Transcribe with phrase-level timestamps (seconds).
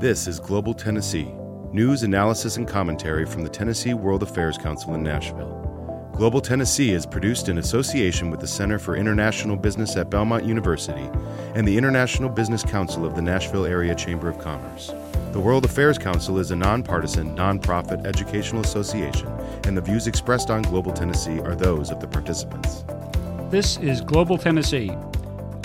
[0.00, 1.34] This is Global Tennessee
[1.72, 6.12] news, analysis, and commentary from the Tennessee World Affairs Council in Nashville.
[6.14, 11.10] Global Tennessee is produced in association with the Center for International Business at Belmont University
[11.56, 14.92] and the International Business Council of the Nashville Area Chamber of Commerce.
[15.32, 19.26] The World Affairs Council is a nonpartisan, nonprofit educational association,
[19.64, 22.84] and the views expressed on Global Tennessee are those of the participants.
[23.50, 24.92] This is Global Tennessee.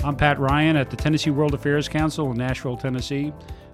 [0.04, 3.32] I'm Pat Ryan at the Tennessee World Affairs Council in Nashville, Tennessee.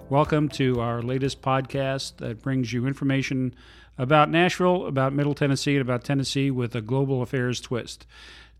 [0.10, 3.54] Welcome to our latest podcast that brings you information
[3.96, 8.08] about Nashville, about Middle Tennessee, and about Tennessee with a global affairs twist.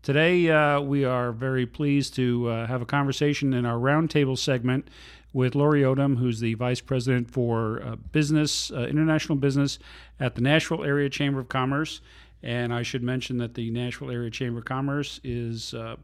[0.00, 4.86] Today, uh, we are very pleased to uh, have a conversation in our roundtable segment
[5.32, 9.80] with Lori Odom, who's the Vice President for uh, Business, uh, International Business
[10.20, 12.00] at the Nashville Area Chamber of Commerce.
[12.44, 15.96] And I should mention that the Nashville Area Chamber of Commerce is uh,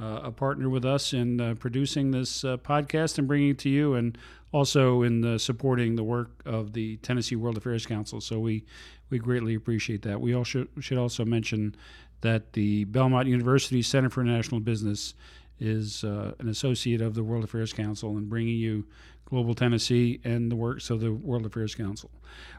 [0.00, 4.18] uh, a partner with us in producing this podcast and bringing it to you, and
[4.54, 8.20] also in supporting the work of the Tennessee World Affairs Council.
[8.20, 8.64] So we
[9.10, 10.20] we greatly appreciate that.
[10.20, 11.74] We also should also mention
[12.20, 15.14] that the Belmont University Center for International Business
[15.58, 18.86] is uh, an associate of the World Affairs Council and bringing you
[19.24, 22.10] Global Tennessee and the works of the World Affairs Council.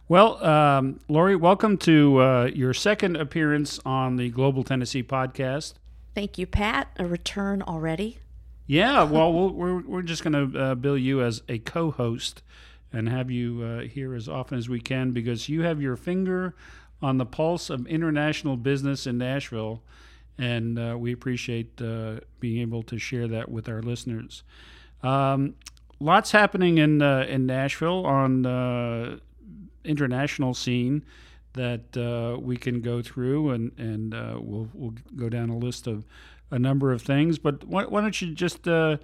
[0.10, 5.76] Well, um, Lori, welcome to uh, your second appearance on the Global Tennessee podcast.
[6.14, 6.90] Thank you, Pat.
[6.98, 8.20] A return already.
[8.68, 12.42] Yeah, well, we we're, we're just going to uh, bill you as a co host
[12.92, 16.56] and have you uh, here as often as we can because you have your finger
[17.02, 19.84] on the pulse of international business in Nashville.
[20.38, 24.44] And uh, we appreciate uh, being able to share that with our listeners.
[25.04, 25.56] Um,
[26.00, 29.22] lots happening in uh, in Nashville on the
[29.84, 31.06] international scene
[31.54, 36.04] that uh, we can go through, and and we'll we'll go down a list of
[36.52, 37.40] a number of things.
[37.40, 38.98] But why, why don't you just uh,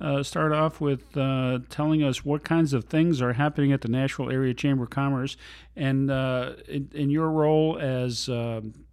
[0.00, 3.88] uh start off with uh, telling us what kinds of things are happening at the
[3.88, 5.36] Nashville Area Chamber of Commerce,
[5.76, 8.28] and uh, in, in, your role as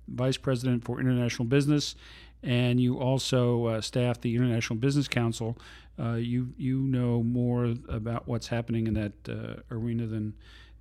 [0.08, 1.96] Vice President for International Business,
[2.44, 5.58] and you also staff the International Business Council.
[5.98, 9.14] you you know more about what's happening in that
[9.72, 10.34] arena than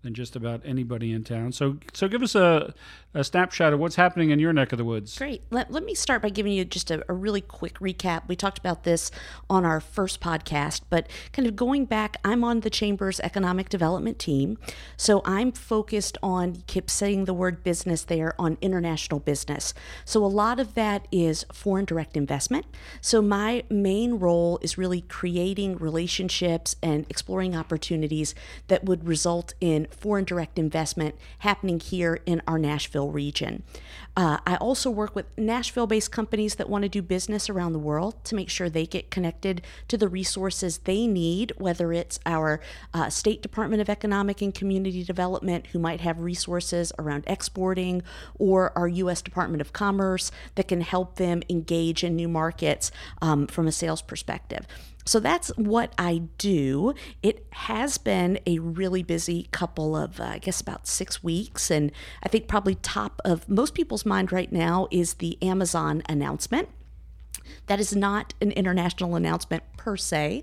[0.03, 1.51] than just about anybody in town.
[1.53, 2.73] So, so give us a,
[3.15, 5.19] a snapshot of what's happening in your neck of the woods.
[5.19, 5.43] Great.
[5.51, 8.29] Let, let me start by giving you just a, a, really quick recap.
[8.29, 9.11] We talked about this
[9.51, 14.21] on our first podcast, but kind of going back, I'm on the Chamber's economic development
[14.21, 14.57] team.
[14.97, 19.75] So I'm focused on, keep saying the word business there, on international business.
[20.05, 22.67] So a lot of that is foreign direct investment.
[23.01, 28.37] So my main role is really creating relationships and exploring opportunities
[28.69, 33.63] that would result in foreign direct investment happening here in our Nashville region.
[34.17, 37.79] Uh, I also work with Nashville based companies that want to do business around the
[37.79, 42.61] world to make sure they get connected to the resources they need, whether it's our
[42.93, 48.03] uh, State Department of Economic and Community Development, who might have resources around exporting,
[48.39, 49.23] or our U.S.
[49.23, 52.91] Department of Commerce that can help them engage in new markets
[53.23, 54.67] um, from a sales perspective.
[55.09, 56.93] So that's what I do.
[57.23, 61.71] It has been a really busy couple of, uh, I guess, about six weeks.
[61.71, 61.93] And
[62.23, 66.69] I think probably top of most people's mind right now is the Amazon announcement.
[67.69, 70.43] That is not an international announcement per se,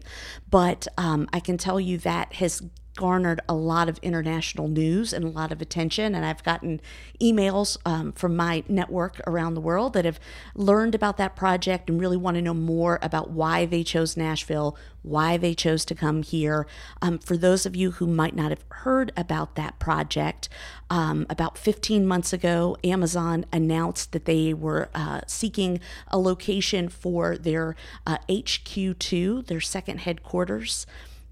[0.49, 2.63] but um, I can tell you that has
[2.95, 6.15] garnered a lot of international news and a lot of attention.
[6.15, 6.81] And I've gotten
[7.21, 10.19] emails um, from my network around the world that have
[10.55, 14.77] learned about that project and really want to know more about why they chose Nashville,
[15.01, 16.65] why they chose to come here.
[17.01, 20.49] Um, for those of you who might not have heard about that project,
[20.89, 27.37] um, about 15 months ago, Amazon announced that they were uh, seeking a location for
[27.37, 27.75] their
[28.07, 30.85] uh, HQ2, their second headquarters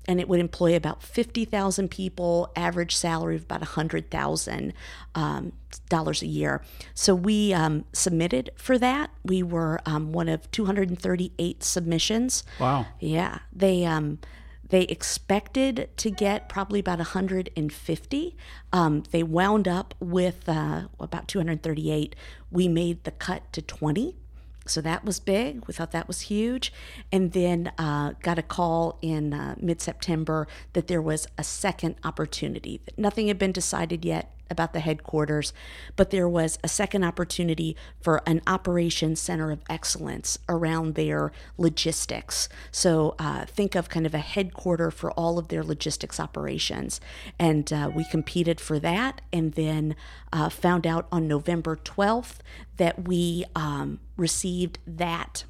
[0.06, 4.74] and it would employ about 50,000 people, average salary of about 100,000
[5.16, 5.54] um,
[5.90, 6.62] dollars a year.
[6.94, 9.12] So we um, submitted for that.
[9.24, 12.44] We were um, one of 238 submissions.
[12.60, 12.86] Wow.
[13.00, 13.40] Yeah.
[13.54, 14.20] They, um,
[14.70, 18.38] they expected to get probably about 150.
[18.72, 22.16] Um, they wound up with uh, about 238.
[22.52, 24.16] We made the cut to 20.
[24.66, 25.66] So that was big.
[25.68, 26.72] We thought that was huge.
[27.12, 31.96] And then uh, got a call in uh, mid September that there was a second
[32.04, 32.82] opportunity.
[32.86, 35.52] That nothing had been decided yet about the headquarters,
[35.98, 42.48] but there was a second opportunity for an operations center of excellence around their logistics.
[42.72, 47.02] So uh, think of kind of a headquarter for all of their logistics operations.
[47.38, 49.96] And uh, we competed for that and then
[50.32, 52.38] uh, found out on November 12th
[52.78, 55.44] that we um, received that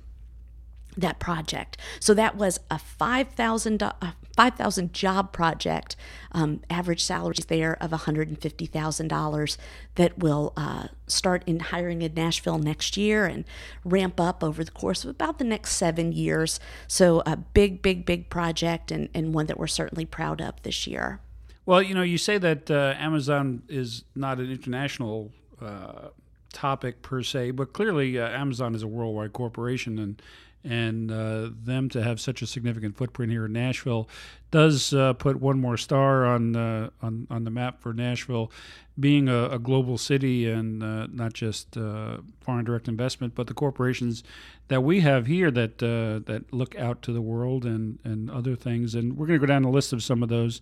[0.97, 1.77] that project.
[1.99, 5.95] So that was a $5,000 5,000 job project,
[6.31, 9.57] um, average salaries there of $150,000
[9.95, 13.45] that will uh, start in hiring in Nashville next year and
[13.85, 16.59] ramp up over the course of about the next seven years.
[16.87, 20.87] So, a big, big, big project and, and one that we're certainly proud of this
[20.87, 21.19] year.
[21.65, 25.31] Well, you know, you say that uh, Amazon is not an international
[25.61, 26.09] uh,
[26.51, 30.21] topic per se, but clearly uh, Amazon is a worldwide corporation, and
[30.63, 34.07] and uh, them to have such a significant footprint here in Nashville
[34.53, 38.51] does uh, put one more star on uh, on on the map for Nashville,
[38.99, 43.53] being a, a global city and uh, not just uh, foreign direct investment, but the
[43.55, 44.23] corporations
[44.67, 48.55] that we have here that uh, that look out to the world and and other
[48.55, 48.93] things.
[48.93, 50.61] And we're going to go down the list of some of those.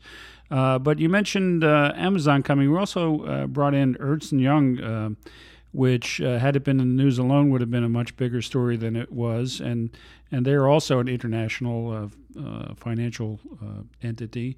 [0.49, 2.71] but you mentioned Amazon coming.
[2.71, 5.17] We also brought in Ernst and Young
[5.71, 8.41] which uh, had it been in the news alone would have been a much bigger
[8.41, 9.59] story than it was.
[9.59, 9.95] And
[10.31, 11.91] and they're also an international
[12.37, 14.57] uh, uh, financial uh, entity.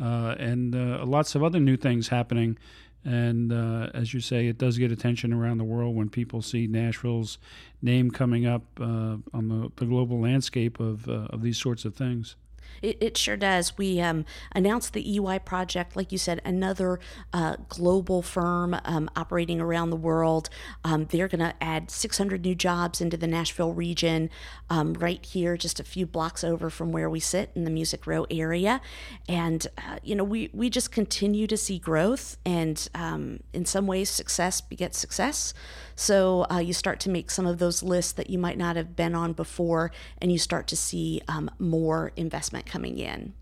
[0.00, 2.58] Uh, and uh, lots of other new things happening.
[3.06, 3.52] And
[3.94, 7.36] as you say it does get attention around the world when people see Nashville's
[7.82, 12.36] name coming up on the, the global landscape of of these sorts of things
[12.82, 13.76] it, it sure does.
[13.78, 17.00] We um, announced the EY project, like you said, another
[17.32, 20.48] uh, global firm um, operating around the world.
[20.84, 24.30] Um, they're going to add 600 new jobs into the Nashville region,
[24.70, 28.06] um, right here, just a few blocks over from where we sit in the Music
[28.06, 28.80] Row area.
[29.28, 33.86] And, uh, you know, we, we just continue to see growth, and um, in some
[33.86, 35.54] ways, success begets success.
[35.96, 38.96] So uh, you start to make some of those lists that you might not have
[38.96, 43.34] been on before, and you start to see um, more investment coming in.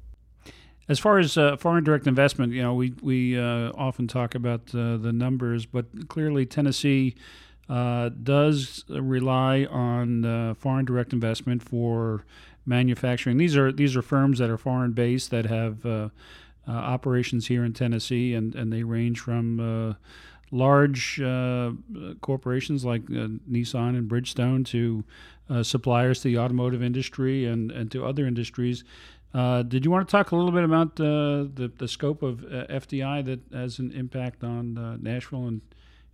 [0.88, 4.74] As far as uh, foreign direct investment, you know, we we uh, often talk about
[4.74, 7.14] uh, the numbers, but clearly Tennessee
[7.68, 12.24] uh, does rely on uh, foreign direct investment for
[12.66, 13.38] manufacturing.
[13.38, 16.10] These are these are firms that are foreign based that have
[16.66, 19.96] operations here in Tennessee, and and they range from
[20.52, 21.72] large uh,
[22.20, 25.02] corporations like uh, Nissan and Bridgestone to
[25.50, 28.84] uh, suppliers to the automotive industry and, and to other industries.
[29.34, 32.44] Uh, did you want to talk a little bit about uh, the, the scope of
[32.44, 35.62] uh, FDI that has an impact on Nashville and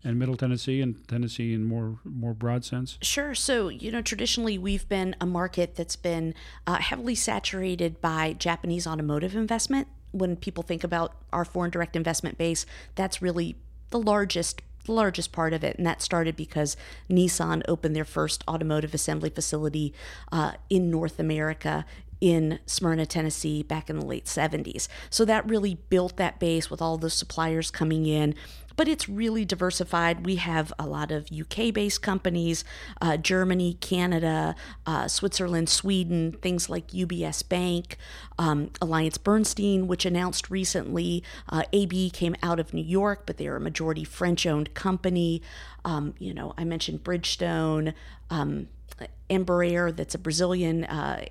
[0.05, 2.99] and Middle Tennessee and Tennessee in more more broad sense?
[3.03, 3.35] Sure.
[3.35, 6.35] So you know, traditionally we've been a market that's been
[6.67, 9.89] uh, heavily saturated by Japanese automotive investment.
[10.13, 12.65] When people think about our foreign direct investment base,
[12.95, 13.57] that's really
[13.91, 16.75] the largest largest part of it, and that started because
[17.11, 19.93] Nissan opened their first automotive assembly facility
[20.33, 21.85] uh, in North America
[22.21, 24.89] in Smyrna, Tennessee, back in the late 70s.
[25.11, 28.35] So that really built that base with all the suppliers coming in
[28.79, 30.25] but it's really diversified.
[30.25, 32.65] We have a lot of UK based companies,
[33.01, 34.55] uh, Germany, Canada,
[34.87, 37.99] uh, Switzerland, Sweden, things like UBS Bank,
[38.39, 43.57] um, Alliance Bernstein, which announced recently uh, AB came out of New York, but they're
[43.57, 45.43] a majority French owned company.
[45.85, 47.95] Um, you know, I mentioned Bridgestone.
[48.31, 48.69] Um,
[49.31, 51.25] Embraer, that's a Brazilian uh,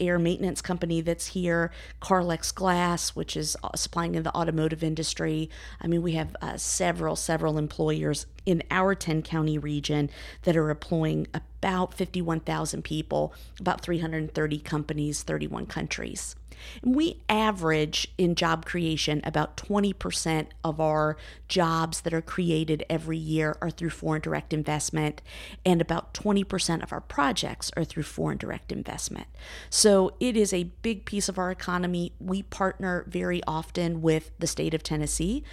[0.00, 1.70] air maintenance company that's here,
[2.00, 5.50] Carlex Glass, which is uh, supplying in the automotive industry.
[5.80, 10.10] I mean, we have uh, several, several employers in our 10 county region
[10.42, 16.36] that are employing about 51,000 people, about 330 companies, 31 countries.
[16.82, 21.16] We average in job creation about 20% of our
[21.48, 25.22] jobs that are created every year are through foreign direct investment,
[25.64, 29.26] and about 20% of our projects are through foreign direct investment.
[29.70, 32.12] So it is a big piece of our economy.
[32.20, 35.44] We partner very often with the state of Tennessee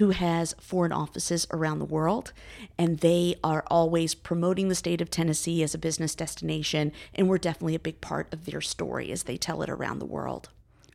[0.00, 2.32] who has foreign offices around the world,
[2.78, 7.36] and they are always promoting the state of Tennessee as a business destination, and we're
[7.36, 10.48] definitely a big part of their story as they tell it around the world.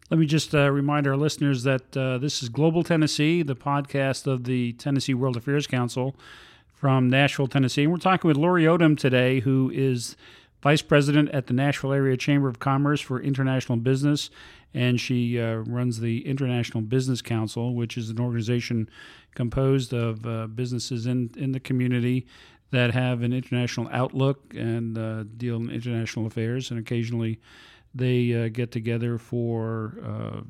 [0.10, 4.26] Let me just uh, remind our listeners that uh, this is Global Tennessee, the podcast
[4.26, 6.16] of the Tennessee World Affairs Council
[6.74, 7.84] from Nashville, Tennessee.
[7.84, 10.18] And we're talking with Lori Odom today, who is
[10.64, 14.32] Vice President at the Nashville Area Chamber of Commerce for International Business
[14.76, 18.90] and she uh, runs the International Business Council, which is an organization
[19.34, 22.28] composed of uh, businesses in, in the community
[22.72, 26.72] that have an international outlook and uh, deal in international affairs.
[26.72, 27.40] And occasionally
[27.94, 30.42] they uh, get together for uh,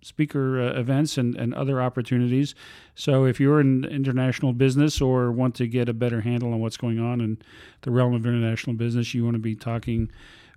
[0.00, 2.54] speaker uh, events and, and other opportunities.
[2.94, 6.78] So if you're in international business or want to get a better handle on what's
[6.78, 7.38] going on in
[7.82, 10.10] the realm of international business, you want to be talking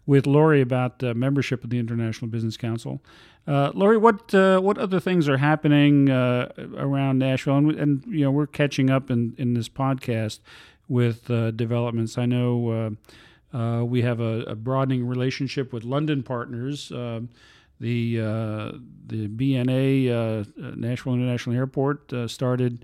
[0.05, 3.01] with Lori about uh, membership of the International Business Council.
[3.47, 7.57] Uh, Lori, what uh, what other things are happening uh, around Nashville?
[7.57, 10.39] And, and, you know, we're catching up in, in this podcast
[10.87, 12.17] with uh, developments.
[12.17, 12.95] I know
[13.53, 16.89] uh, we have a, a, broadening relationship with London Partners.
[16.89, 17.29] the
[17.79, 22.83] the BNA Nashville International Airport started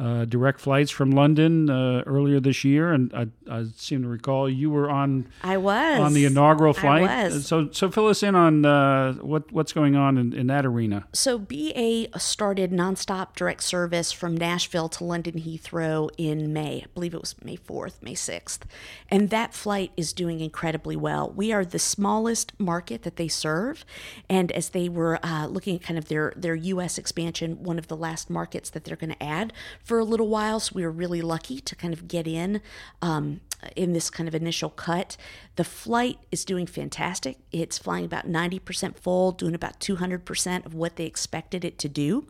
[0.00, 4.48] uh, direct flights from London uh, earlier this year, and I, I, seem to recall
[4.48, 5.28] you were on.
[5.42, 7.06] I was on the inaugural flight.
[7.06, 7.46] I was.
[7.46, 11.06] So, so fill us in on uh, what what's going on in, in, that arena.
[11.12, 16.84] So, BA started nonstop direct service from Nashville to London Heathrow in May.
[16.84, 18.64] I believe it was May fourth, May sixth,
[19.10, 21.30] and that flight is doing incredibly well.
[21.30, 23.84] We are the smallest market that they serve,
[24.30, 26.96] and as they were uh, looking at kind of their their U.S.
[26.96, 29.52] expansion, one of the last markets that they're going to add
[29.90, 30.60] for a little while.
[30.60, 32.60] So we were really lucky to kind of get in
[33.02, 33.40] um,
[33.74, 35.16] in this kind of initial cut.
[35.56, 37.38] The flight is doing fantastic.
[37.50, 42.28] It's flying about 90% full, doing about 200% of what they expected it to do.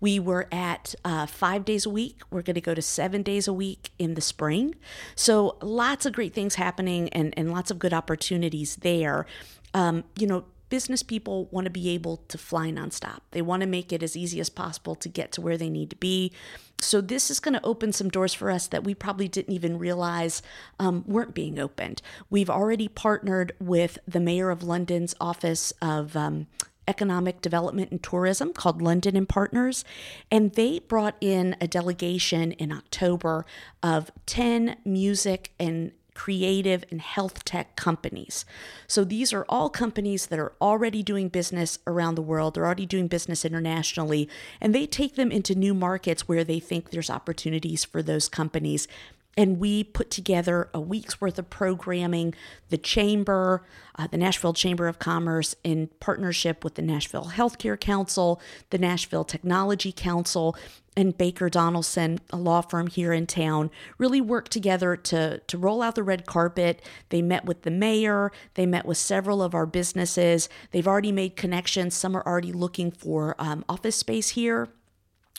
[0.00, 2.22] We were at uh, five days a week.
[2.28, 4.74] We're going to go to seven days a week in the spring.
[5.14, 9.26] So lots of great things happening and, and lots of good opportunities there.
[9.74, 13.20] Um, you know, business people want to be able to fly nonstop.
[13.30, 15.90] They want to make it as easy as possible to get to where they need
[15.90, 16.32] to be.
[16.78, 19.78] So, this is going to open some doors for us that we probably didn't even
[19.78, 20.42] realize
[20.78, 22.02] um, weren't being opened.
[22.28, 26.48] We've already partnered with the Mayor of London's Office of um,
[26.88, 29.84] Economic Development and Tourism called London and Partners,
[30.30, 33.46] and they brought in a delegation in October
[33.82, 38.46] of 10 music and creative, and health tech companies.
[38.88, 42.54] So these are all companies that are already doing business around the world.
[42.54, 44.28] They're already doing business internationally,
[44.60, 48.88] and they take them into new markets where they think there's opportunities for those companies
[49.36, 52.34] and we put together a week's worth of programming.
[52.70, 53.62] The Chamber,
[53.96, 58.40] uh, the Nashville Chamber of Commerce, in partnership with the Nashville Healthcare Council,
[58.70, 60.56] the Nashville Technology Council,
[60.96, 65.82] and Baker Donelson, a law firm here in town, really worked together to, to roll
[65.82, 66.80] out the red carpet.
[67.10, 70.48] They met with the mayor, they met with several of our businesses.
[70.70, 71.94] They've already made connections.
[71.94, 74.70] Some are already looking for um, office space here.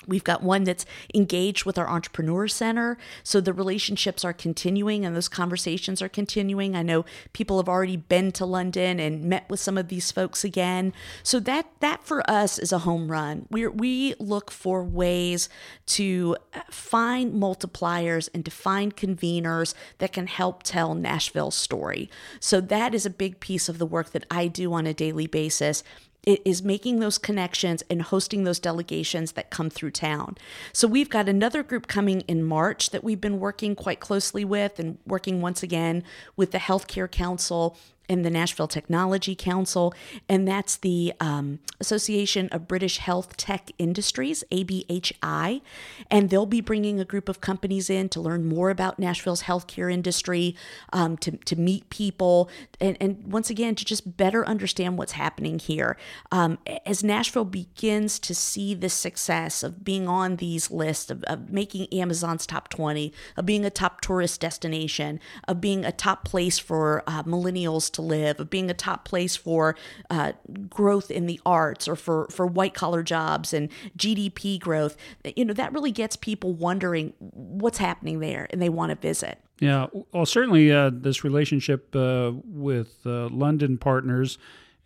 [0.06, 0.86] We've got one that's
[1.16, 2.98] engaged with our Entrepreneur Center.
[3.24, 6.76] So the relationships are continuing and those conversations are continuing.
[6.76, 10.44] I know people have already been to London and met with some of these folks
[10.44, 10.94] again.
[11.24, 13.48] So that that for us is a home run.
[13.50, 15.50] We we look for ways
[15.88, 22.10] to uh, find multipliers and to find conveners that can help tell Nashville's story.
[22.40, 25.28] So that is a big piece of the work that I do on a daily
[25.28, 25.84] basis
[26.28, 30.36] it is making those connections and hosting those delegations that come through town.
[30.74, 34.78] So we've got another group coming in March that we've been working quite closely with
[34.78, 36.04] and working once again
[36.36, 37.78] with the Healthcare Council
[38.10, 39.94] in the Nashville Technology Council,
[40.30, 45.62] and that's the um, Association of British Health Tech Industries, ABHI.
[46.10, 49.92] And they'll be bringing a group of companies in to learn more about Nashville's healthcare
[49.92, 50.56] industry,
[50.94, 52.50] um, to, to meet people,
[52.80, 55.98] and, and once again, to just better understand what's happening here.
[56.32, 61.50] Um, as Nashville begins to see the success of being on these lists, of, of
[61.50, 66.58] making Amazon's top 20, of being a top tourist destination, of being a top place
[66.58, 69.76] for uh, millennials to live, of being a top place for
[70.10, 70.32] uh,
[70.70, 74.96] growth in the arts or for, for white collar jobs and GDP growth,
[75.36, 79.40] you know, that really gets people wondering what's happening there and they want to visit.
[79.60, 84.38] Yeah, well, certainly uh, this relationship uh, with uh, London partners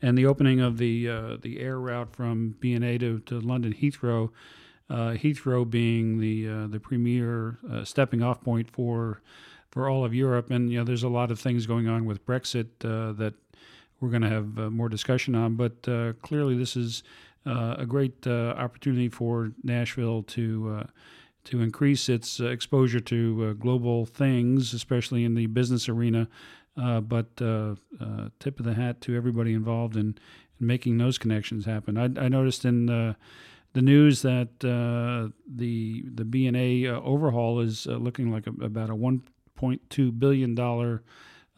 [0.02, 4.30] and the opening of the uh, the air route from BNA to, to London Heathrow,
[4.90, 9.22] uh, Heathrow being the uh, the premier stepping off point for
[9.72, 10.52] for all of Europe.
[10.52, 13.34] And you know, there's a lot of things going on with Brexit uh, that
[14.00, 15.56] we're going to have uh, more discussion on.
[15.56, 17.04] But uh, clearly, this is
[17.46, 20.86] uh, a great uh, opportunity for Nashville to
[21.44, 26.28] to increase its exposure to global things, especially in the business arena.
[26.76, 30.16] but tip of the hat to everybody involved in,
[30.60, 31.98] in making those connections happen.
[31.98, 33.16] I, I noticed in
[33.74, 38.90] the news that uh, the the BNA uh, overhaul is uh, looking like a, about
[38.90, 39.24] a one
[39.62, 40.60] $1.2 billion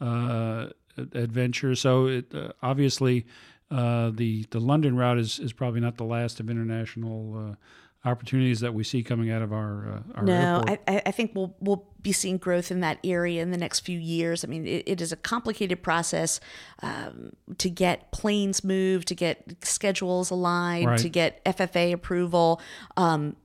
[0.00, 0.70] uh,
[1.12, 1.74] adventure.
[1.74, 3.26] So it, uh, obviously,
[3.70, 8.60] uh, the the London route is, is probably not the last of international uh, opportunities
[8.60, 11.88] that we see coming out of our, uh, our no I, I, think we'll we'll
[12.02, 15.00] be seeing growth in that area in the next few years i mean it, it
[15.00, 16.38] is a complicated process
[16.82, 20.98] um, to get planes moved to get schedules aligned right.
[20.98, 22.60] to get FAA approval
[22.98, 23.36] um,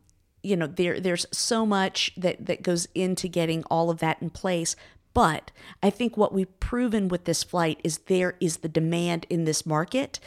[0.44, 4.30] you know there there's so much that that goes into getting all of that in
[4.30, 4.76] place
[5.14, 5.52] but
[5.84, 9.66] i think what we've proven with this flight is there is the demand in this
[9.66, 10.20] market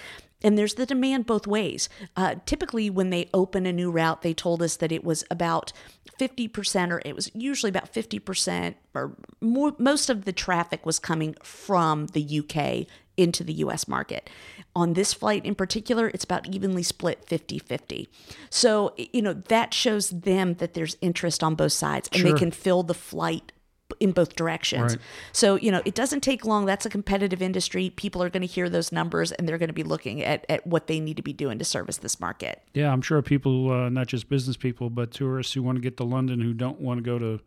[0.43, 1.89] and there's the demand both ways.
[2.17, 5.73] Uh, typically, when they open a new route, they told us that it was about
[6.19, 11.35] 50%, or it was usually about 50%, or more, most of the traffic was coming
[11.43, 14.31] from the UK into the US market.
[14.75, 18.09] On this flight in particular, it's about evenly split 50 50.
[18.51, 22.33] So, you know, that shows them that there's interest on both sides and Sure.
[22.33, 23.53] they can fill the flight
[24.01, 24.97] in both directions.
[24.97, 25.03] Right.
[25.33, 26.65] So, you know, it doesn't take long.
[26.65, 27.91] That's a competitive industry.
[27.91, 30.67] People are going to hear those numbers and they're going to be looking at, at
[30.67, 32.63] what they need to be doing to service this market.
[32.75, 35.97] Yeah, I'm sure people, uh, not just business people, but tourists who want to get
[35.99, 37.41] to London who don't want to go to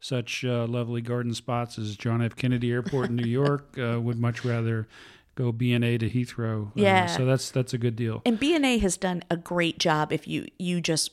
[0.00, 2.34] such uh, lovely garden spots as John F.
[2.34, 4.88] Kennedy Airport in New York uh, would much rather
[5.34, 6.68] go BNA to Heathrow.
[6.68, 7.06] Uh, Yeah.
[7.06, 8.22] so that's that's a good deal.
[8.26, 11.12] And BNA has done a great job if you you just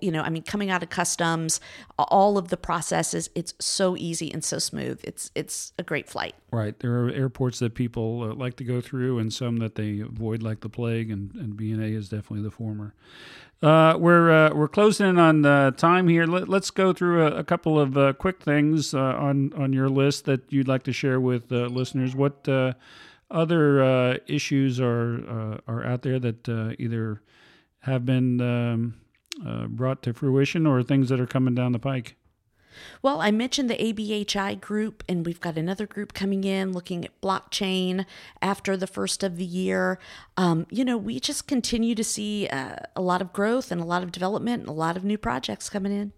[0.00, 1.60] you know, I mean coming out of customs,
[1.98, 5.00] all of the processes, it's so easy and so smooth.
[5.04, 6.34] It's it's a great flight.
[6.50, 6.78] Right.
[6.78, 10.42] There are airports that people uh, like to go through and some that they avoid
[10.42, 12.94] like the plague, and, and BNA is definitely the former.
[13.62, 16.26] Uh, we're uh, we're closing in on uh, time here.
[16.26, 20.24] Let, let's go through a, a couple of uh, quick things on on your list
[20.26, 22.14] that you'd like to share with listeners.
[22.14, 22.48] What
[23.30, 27.20] other issues are are out there that either
[27.80, 28.94] have been um,
[29.46, 32.16] uh, brought to fruition or things that are coming down the pike?
[33.02, 37.20] Well, I mentioned the ABHI group, and we've got another group coming in looking at
[37.20, 38.06] blockchain
[38.40, 39.98] after the first of the year.
[40.36, 43.84] Um, you know, we just continue to see uh, a lot of growth and a
[43.84, 46.12] lot of development and a lot of new projects coming in.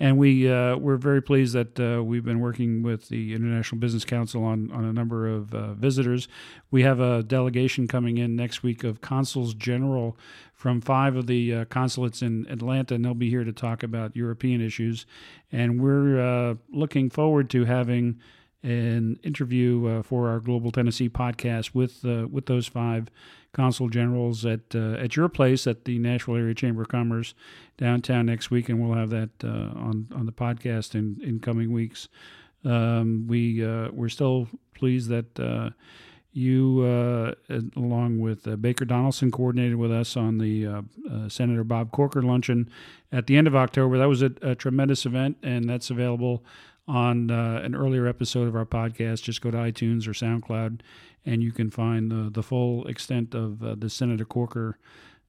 [0.00, 4.04] And we uh, we're very pleased that uh, we've been working with the International Business
[4.04, 6.28] Council on, on a number of uh, visitors.
[6.70, 10.16] We have a delegation coming in next week of consuls general
[10.54, 14.14] from five of the uh, consulates in Atlanta, and they'll be here to talk about
[14.14, 15.04] European issues.
[15.50, 18.20] And we're uh, looking forward to having
[18.62, 23.08] an interview uh, for our Global Tennessee podcast with uh, with those five
[23.52, 27.34] consul generals at uh, at your place at the Nashville Area Chamber of Commerce
[27.76, 32.08] downtown next week, and we'll have that on on the podcast in in coming weeks.
[32.64, 35.74] Um, we we're still pleased that.
[36.30, 37.34] You, uh,
[37.74, 40.82] along with uh, Baker Donelson, coordinated with us on the uh,
[41.26, 42.70] Senator Bob Corker luncheon
[43.10, 43.98] at the end of October.
[43.98, 46.44] That was a, a tremendous event, and that's available
[46.88, 49.22] on uh, an earlier episode of our podcast.
[49.22, 50.80] Just go to iTunes or SoundCloud,
[51.24, 54.78] and you can find the, the full extent of uh, the Senator Corker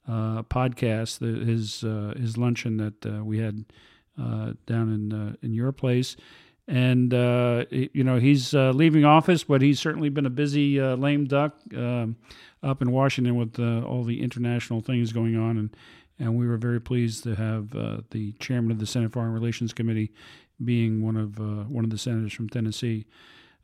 [0.08, 3.66] uh, podcast, the, his uh, his luncheon that uh, we had
[4.20, 6.16] uh, down in in your place.
[6.66, 12.16] And you know he's leaving office, but he's certainly been a busy lame duck um,
[12.62, 15.76] up in Washington with all the international things going on, and
[16.20, 17.70] and we were very pleased to have
[18.10, 20.12] the chairman of the Senate Foreign Relations Committee
[20.64, 23.06] being one of uh, one of the senators from Tennessee.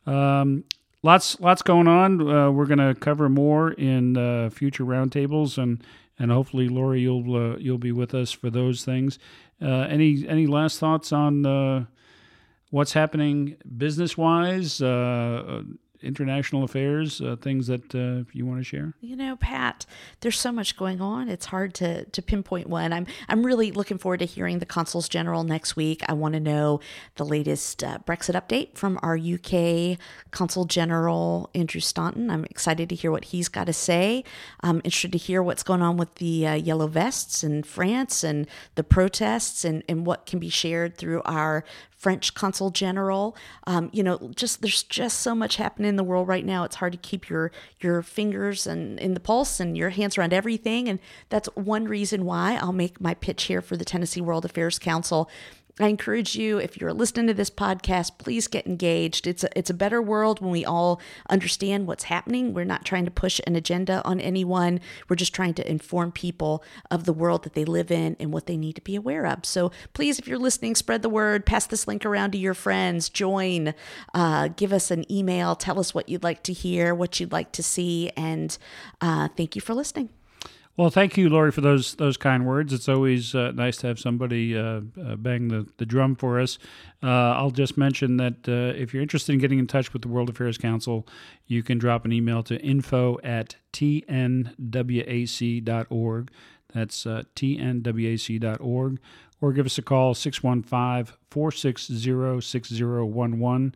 [0.07, 0.65] Um,
[1.03, 2.21] lots lots going on.
[2.21, 5.83] Uh, we're going to cover more in uh, future roundtables, and
[6.19, 9.19] and hopefully, Lori, you'll uh, you'll be with us for those things.
[9.61, 11.85] Uh, any any last thoughts on uh,
[12.71, 14.81] what's happening business wise,
[16.03, 18.95] international affairs, uh, things that uh, you want to share?
[19.01, 19.87] You know, Pat,
[20.21, 21.29] there's so much going on.
[21.29, 22.93] It's hard to to pinpoint one.
[22.93, 26.03] I'm I'm really looking forward to hearing the consuls general next week.
[26.09, 26.81] I want to know
[27.17, 29.99] the latest uh, Brexit update from our UK
[30.31, 32.31] consul general Andrew Staunton.
[32.31, 34.25] I'm excited to hear what he's got to say.
[34.61, 38.47] I'm interested to hear what's going on with the uh, yellow vests in France and
[38.75, 41.65] the protests and and what can be shared through our
[41.97, 43.37] French consul general.
[43.67, 46.65] Um, you know, just there's just so much happening in the world right now.
[46.65, 50.33] It's hard to keep your your fingers and in the pulse and your hands around
[50.33, 50.89] everything.
[50.89, 54.79] And that's one reason why I'll make my pitch here for the Tennessee World Affairs
[54.79, 55.31] Council.
[55.79, 59.27] I encourage you, if you're listening to this podcast, please get engaged.
[59.27, 62.55] It's a, it's a better world when we all understand what's happening.
[62.55, 64.81] We're not trying to push an agenda on anyone.
[65.07, 68.47] We're just trying to inform people of the world that they live in and what
[68.47, 69.45] they need to be aware of.
[69.45, 73.11] So please, if you're listening, spread the word, pass this link around to your friends,
[73.11, 73.75] join,
[74.15, 77.53] uh, give us an email, tell us what you'd like to hear, what you'd like
[77.53, 78.57] to see, and
[79.03, 80.09] uh, thank you for listening.
[80.77, 82.71] Well, thank you, Lori, for those those kind words.
[82.71, 86.59] It's always uh, nice to have somebody uh, uh, bang the, the drum for us.
[87.03, 90.09] Uh, I'll just mention that uh, if you're interested in getting in touch with the
[90.09, 91.09] World Affairs Council,
[91.47, 94.61] you can drop an email to info at tnwac.org.
[96.75, 99.01] That's uh, tnwac.org.
[99.41, 103.75] Or give us a call, 615 460 6011,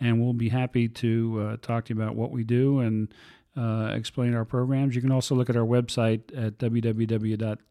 [0.00, 3.12] and we'll be happy to talk to you about what we do and
[3.56, 4.94] uh, explain our programs.
[4.94, 7.68] You can also look at our website at www.tnwac.org.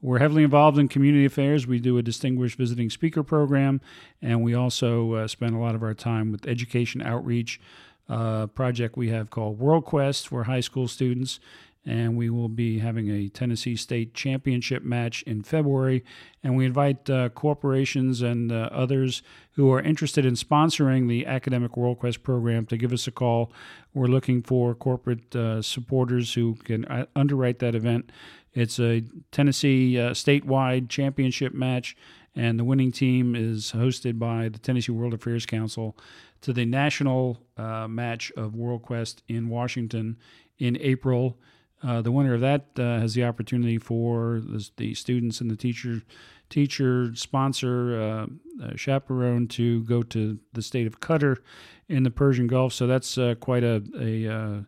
[0.00, 1.66] We're heavily involved in community affairs.
[1.66, 3.80] We do a distinguished visiting speaker program,
[4.22, 7.60] and we also uh, spend a lot of our time with education outreach.
[8.08, 11.40] Uh, project we have called World Quest for high school students,
[11.86, 16.04] and we will be having a Tennessee State Championship match in February.
[16.42, 21.72] And we invite uh, corporations and uh, others who are interested in sponsoring the Academic
[21.72, 23.52] WorldQuest program to give us a call.
[23.94, 28.12] We're looking for corporate uh, supporters who can uh, underwrite that event.
[28.52, 31.96] It's a Tennessee uh, statewide championship match,
[32.34, 35.96] and the winning team is hosted by the Tennessee World Affairs Council
[36.40, 40.16] to the national uh, match of WorldQuest in Washington
[40.58, 41.38] in April.
[41.82, 45.56] Uh, the winner of that uh, has the opportunity for the, the, students and the
[45.56, 46.02] teacher,
[46.50, 51.36] teacher sponsor, uh, uh, chaperone to go to the state of Qatar
[51.88, 52.72] in the Persian Gulf.
[52.72, 54.66] So that's uh, quite a a,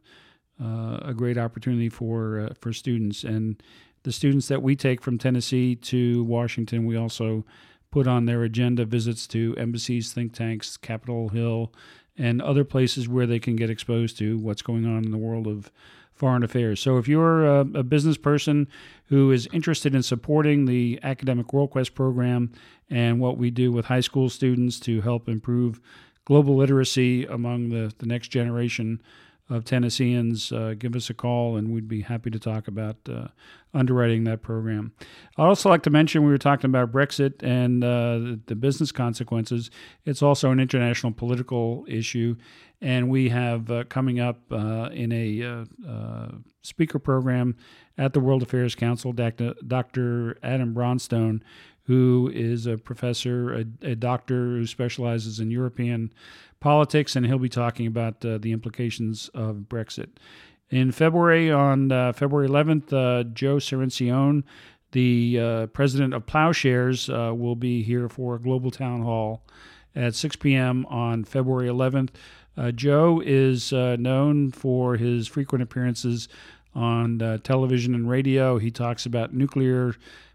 [1.08, 3.60] a great opportunity for for students and
[4.02, 6.86] the students that we take from Tennessee to Washington.
[6.86, 7.44] We also
[7.90, 11.72] put on their agenda visits to embassies, think tanks, Capitol Hill,
[12.16, 15.46] and other places where they can get exposed to what's going on in the world
[15.46, 15.70] of
[16.20, 16.80] foreign affairs.
[16.80, 18.68] So if you're a, a, business person
[19.06, 22.52] who is interested in supporting the Academic WorldQuest program
[22.90, 25.80] and what we do with high school students to help improve
[26.26, 29.00] global literacy among the, the next generation
[29.50, 33.26] of Tennesseans, uh, give us a call and we'd be happy to talk about uh,
[33.74, 34.92] underwriting that program.
[35.36, 39.70] I'd also like to mention we were talking about Brexit and uh, the business consequences.
[40.04, 42.36] It's also an international political issue,
[42.80, 46.28] and we have uh, coming up uh, in a uh,
[46.62, 47.56] speaker program
[47.98, 50.38] at the World Affairs Council, Dr.
[50.42, 51.42] Adam Bronstone,
[51.90, 56.12] who is a professor, a, a, doctor who specializes in European
[56.60, 60.10] politics, and he'll be talking about uh, the implications of Brexit.
[60.68, 64.44] In February, on uh, February 11th, uh, Joe Cirincione,
[64.92, 69.42] the uh, president of Ploughshares, uh, will be here for a global town hall
[69.96, 70.86] at 6 p.m.
[70.86, 72.10] on February 11th.
[72.56, 76.28] Uh, Joe is known for his frequent appearances
[76.74, 78.58] on television and radio.
[78.58, 79.94] He talks about nuclear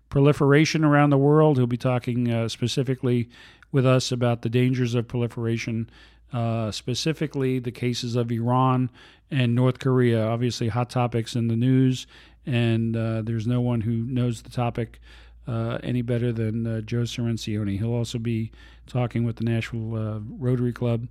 [0.10, 1.58] proliferation around the world.
[1.58, 3.30] He'll be talking specifically
[3.72, 5.90] with us about the dangers of proliferation
[6.34, 8.90] uh, specifically the cases of Iran
[9.32, 10.26] and North Korea.
[10.26, 12.08] Obviously, hot topics in the news,
[12.46, 15.00] and uh, there's no one who knows the topic
[15.48, 17.78] uh, any better than uh, Joe Cirincione.
[17.78, 18.52] He'll also be
[18.88, 21.08] talking with the Nashville uh, Rotary Club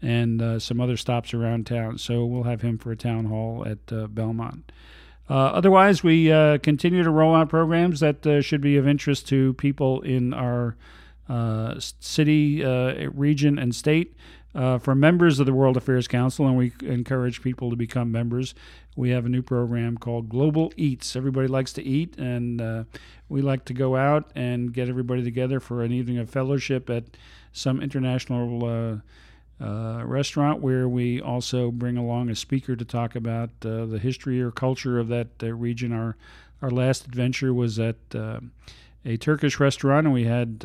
[0.00, 1.98] and uh, some other stops around town.
[1.98, 4.72] So we'll have him for a town hall at Belmont.
[5.28, 6.26] otherwise, we
[6.60, 10.76] continue to roll out programs that should be of interest to people in our
[11.78, 12.64] city,
[13.14, 14.16] region, and state
[14.54, 18.54] uh, for members of the World Affairs Council, and we encourage people to become members.
[18.96, 21.16] We have a new program called Global Eats.
[21.16, 22.84] Everybody likes to eat, and uh,
[23.28, 27.04] we like to go out and get everybody together for an evening of fellowship at
[27.52, 28.96] some international uh,
[29.62, 34.40] uh restaurant where we also bring along a speaker to talk about uh, the history
[34.40, 35.92] or culture of that uh, region.
[35.92, 36.16] Our
[36.60, 40.64] our last adventure was at a Turkish restaurant, and we had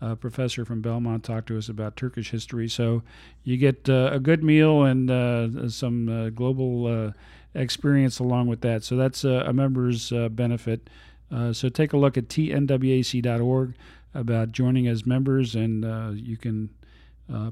[0.00, 2.68] a professor from Belmont talked to us about Turkish history.
[2.68, 3.02] So
[3.44, 7.12] you get uh, a good meal and uh, some uh, global uh,
[7.54, 8.84] experience along with that.
[8.84, 10.88] So that's a member's uh, benefit.
[11.32, 13.74] Uh, so take a look at tnwac.org
[14.14, 15.84] about joining as members, and
[16.18, 16.70] you can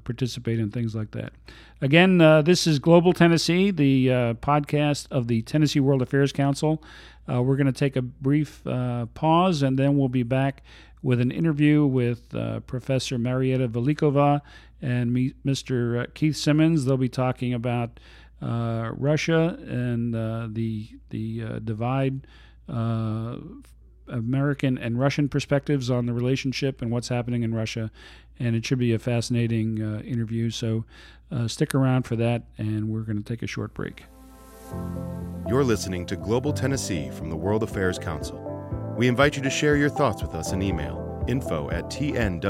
[0.04, 1.32] participate in things like that.
[1.80, 4.06] Again, this is Global Tennessee, the
[4.40, 6.82] podcast of the Tennessee World Affairs Council.
[7.26, 8.62] we're going to take a brief
[9.14, 10.62] pause, and then we'll be back
[11.04, 14.40] with an interview with uh, Professor Marietta Velikova
[14.80, 16.02] and me, Mr.
[16.02, 16.86] Uh, Keith Simmons.
[16.86, 18.00] They'll be talking about
[18.42, 22.26] uh, Russia and uh, the the uh, divide.
[24.06, 27.90] American and Russian perspectives on the relationship and what's happening in Russia,
[28.38, 30.50] and it should be a fascinating interview.
[30.50, 30.84] So
[31.46, 34.04] stick around for that, and we're going to take a short break.
[35.48, 38.53] You're listening to Global Tennessee from the World Affairs Council.
[38.96, 42.46] We invite you to share your thoughts with us in email info at tnwac.org.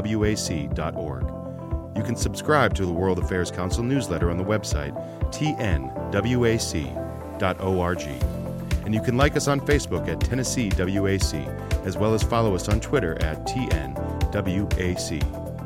[1.97, 4.93] You can subscribe to the World Affairs Council newsletter on the website
[5.31, 6.23] tnwac.org.
[8.85, 12.69] And you can like us on Facebook at Tennessee WAC, as well as follow us
[12.69, 15.21] on Twitter at TNWAC.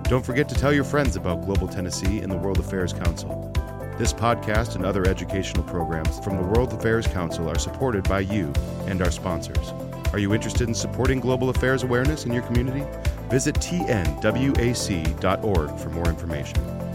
[0.04, 3.50] Don't forget to tell your friends about Global Tennessee and the World Affairs Council.
[3.98, 8.52] This podcast and other educational programs from the World Affairs Council are supported by you
[8.86, 9.72] and our sponsors.
[10.12, 12.87] Are you interested in supporting global affairs awareness in your community?
[13.29, 14.18] Visit tnwac.org
[15.79, 16.88] for more information.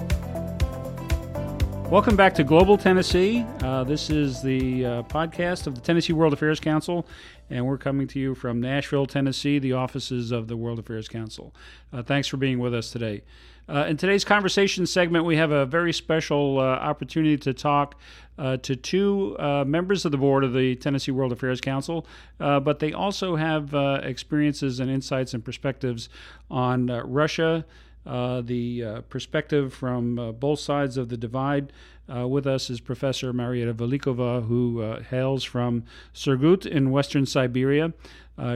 [1.94, 3.46] Welcome back to Global Tennessee.
[3.62, 7.06] Uh, this is the uh, podcast of the Tennessee World Affairs Council,
[7.52, 11.54] and we're coming to you from Nashville, Tennessee, the offices of the World Affairs Council.
[11.94, 13.22] Uh, thanks for being with us today.
[13.70, 17.94] Uh, in today's conversation segment, we have a very special uh, opportunity to talk
[18.40, 22.08] uh, to two members of the board of the Tennessee World Affairs Council,
[22.40, 23.72] but they also have
[24.04, 26.10] experiences and insights and perspectives
[26.50, 27.64] on Russia
[28.06, 31.72] uh, the uh, perspective from uh, both sides of the divide.
[32.14, 37.94] Uh, with us is Professor Marietta Velikova, who uh, hails from Surgut in western Siberia.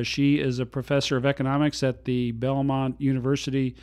[0.04, 3.76] She is a professor of economics at the Belmont University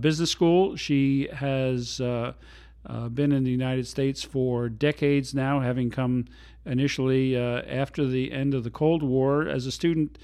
[0.00, 0.74] Business School.
[0.74, 6.24] She has been in the United States for decades now, having come
[6.64, 10.18] initially after the end of the Cold War as a student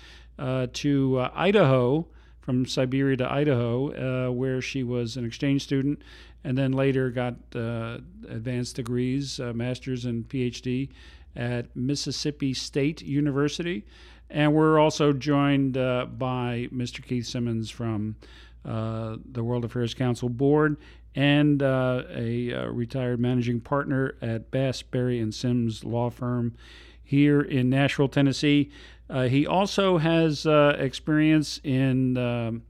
[0.73, 2.09] to Idaho
[2.51, 6.03] from Siberia to Idaho, uh, where she was an exchange student,
[6.43, 10.89] and then later got uh, advanced degrees, uh, master's and PhD,
[11.37, 13.87] at Mississippi State University.
[14.31, 17.07] And we're also joined uh, by Mr.
[17.07, 18.17] Keith Simmons from
[18.65, 20.77] uh, the World Affairs Council Board
[21.15, 26.57] and uh, a retired managing partner at Bass, Berry, and Sims law firm
[27.05, 28.73] here in Nashville, Tennessee.
[29.11, 32.63] Uh, he also has uh, experience in um,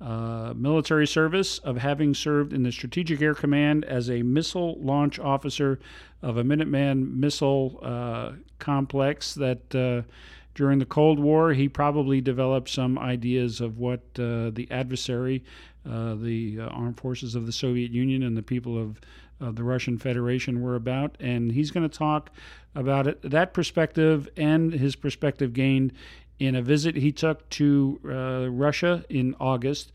[0.00, 5.18] uh, military service of having served in the Strategic Air Command as a missile launch
[5.18, 5.80] officer
[6.22, 10.08] of a Minuteman missile uh, complex that uh,
[10.54, 15.42] during the Cold War he probably developed some ideas of what uh, the adversary,
[15.84, 19.00] the armed forces of the Soviet Union, and the people of
[19.42, 21.16] of the Russian Federation were about.
[21.20, 22.30] And he's going to talk
[22.74, 25.92] about it, that perspective and his perspective gained
[26.38, 29.92] in a visit he took to uh, Russia in August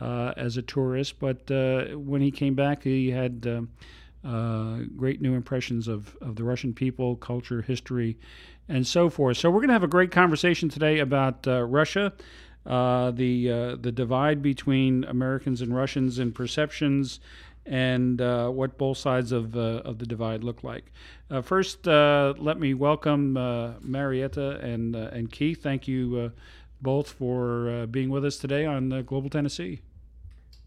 [0.00, 1.18] uh, as a tourist.
[1.18, 3.46] But uh, when he came back, he had
[4.24, 8.18] uh, uh, great new impressions of, of the Russian people, culture, history,
[8.68, 9.38] and so forth.
[9.38, 12.12] So we're going to have a great conversation today about uh, Russia.
[12.64, 17.18] the the divide between Americans and Russians in perceptions,
[17.68, 20.90] and uh, what both sides of, uh, of the divide look like.
[21.30, 25.62] Uh, first, uh, let me welcome uh, Marietta and, uh, and Keith.
[25.62, 26.32] Thank you
[26.80, 29.80] both for being with us today on Global Tennessee.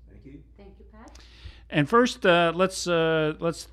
[0.10, 0.44] Thank you.
[0.58, 1.18] Thank you, Pat.
[1.72, 3.68] And first, let's, let's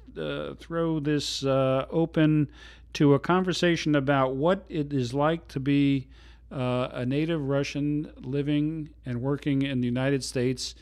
[0.58, 2.50] throw this open
[2.94, 6.08] to a conversation about what it is like to be
[6.50, 10.74] a native Russian living and working in the United States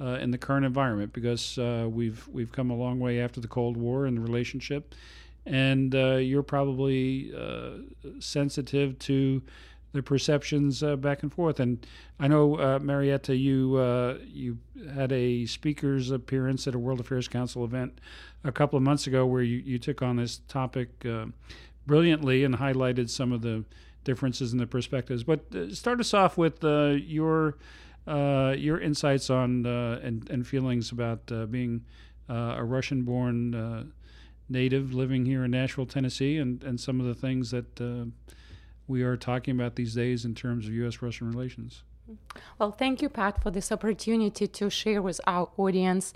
[0.00, 3.48] uh, in the current environment because uh, we've we've come a long way after the
[3.48, 4.94] Cold War in the relationship,
[5.44, 7.72] and uh, you're probably uh,
[8.18, 9.42] sensitive to
[9.92, 11.60] the perceptions uh, back and forth.
[11.60, 11.84] And
[12.18, 13.78] I know uh, Marietta, you
[14.24, 14.58] you
[14.94, 18.00] had a speaker's appearance at a World Affairs Council event
[18.42, 21.04] a couple of months ago where you, you took on this topic
[21.86, 23.64] brilliantly and highlighted some of the
[24.04, 25.24] differences in the perspectives.
[25.24, 27.56] But start us off with your
[28.06, 31.84] uh, your insights on uh, and, and feelings about uh, being
[32.28, 33.84] uh, a Russian born uh,
[34.48, 37.80] native living here in Nashville, Tennessee, and, and some of the things that
[38.88, 41.00] we are talking about these days in terms of U.S.
[41.00, 41.84] Russian relations.
[42.58, 46.12] Well, thank you, Pat, for this opportunity to share with our audience.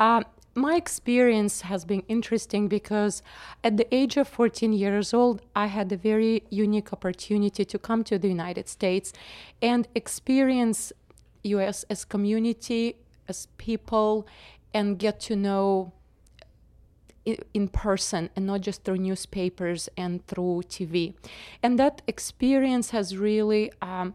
[0.00, 0.22] Uh,
[0.54, 3.22] my experience has been interesting because
[3.62, 8.02] at the age of 14 years old, I had a very unique opportunity to come
[8.04, 9.12] to the United States
[9.62, 10.92] and experience
[11.44, 12.96] US as community,
[13.28, 14.26] as people,
[14.74, 15.92] and get to know
[17.52, 21.14] in person and not just through newspapers and through TV.
[21.62, 24.14] And that experience has really um,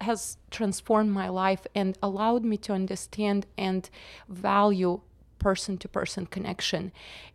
[0.00, 3.88] has transformed my life and allowed me to understand and
[4.28, 5.00] value
[5.38, 6.92] person to person connection.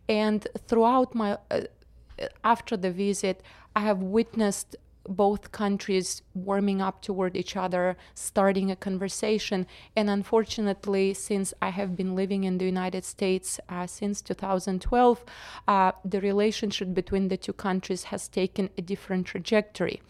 [0.08, 1.62] And throughout my uh,
[2.42, 3.42] after the visit,
[3.76, 4.76] I have witnessed
[5.08, 9.66] both countries warming up toward each other, starting a conversation.
[9.96, 15.24] And unfortunately, since I have been living in the United States uh, since 2012,
[15.66, 20.00] uh, the relationship between the two countries has taken a different trajectory.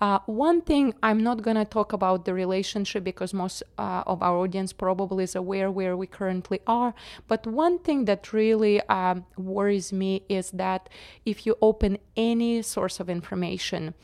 [0.00, 4.22] Uh, one thing I'm not going to talk about the relationship because most uh, of
[4.22, 6.94] our audience probably is aware where we currently are.
[7.28, 10.88] But one thing that really um, worries me is that
[11.24, 13.94] if you open any source of information,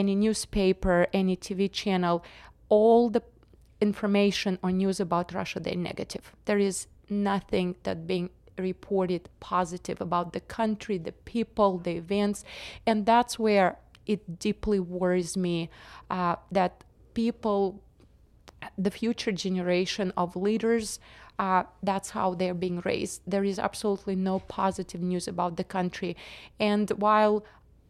[0.00, 2.16] any newspaper, any TV channel,
[2.68, 3.22] all the
[3.80, 6.24] information or news about Russia, they're negative.
[6.48, 12.44] There is nothing that being reported positive about the country, the people, the events.
[12.86, 15.70] And that's where it deeply worries me
[16.10, 16.84] uh, that
[17.14, 17.82] people,
[18.76, 21.00] the future generation of leaders,
[21.38, 23.22] uh, that's how they're being raised.
[23.26, 26.16] There is absolutely no positive news about the country.
[26.58, 27.44] And while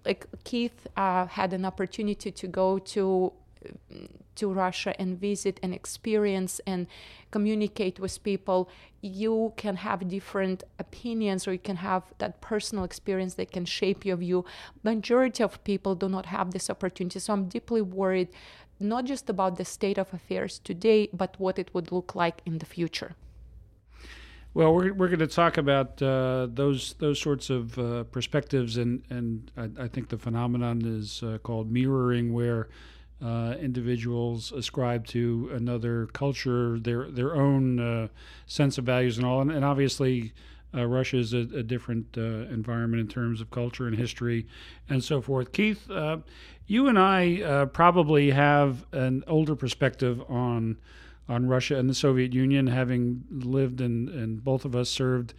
[0.04, 3.32] like Keith uh, had an opportunity to go to
[4.36, 6.86] to Russia and visit and experience and
[7.30, 8.70] communicate with people,
[9.02, 14.04] you can have different opinions or you can have that personal experience that can shape
[14.04, 14.44] your view.
[14.82, 17.18] Majority of people do not have this opportunity.
[17.18, 18.28] So I'm deeply worried
[18.78, 22.58] not just about the state of affairs today, but what it would look like in
[22.58, 23.14] the future.
[24.52, 29.04] Well, we're, we're going to talk about uh, those those sorts of uh, perspectives, and
[29.08, 32.68] and I, I, think the phenomenon is uh, called mirroring, where
[33.24, 38.08] uh, individuals ascribe to another culture their their own uh,
[38.46, 40.32] sense of values and all, and, and obviously.
[40.72, 44.46] Uh, Russia is a, a different environment in terms of culture and history
[44.88, 45.50] and so forth.
[45.50, 45.90] Keith,
[46.68, 50.76] you and I probably have an older perspective on
[51.30, 55.32] on Russia and the Soviet Union, having lived and, and both of us served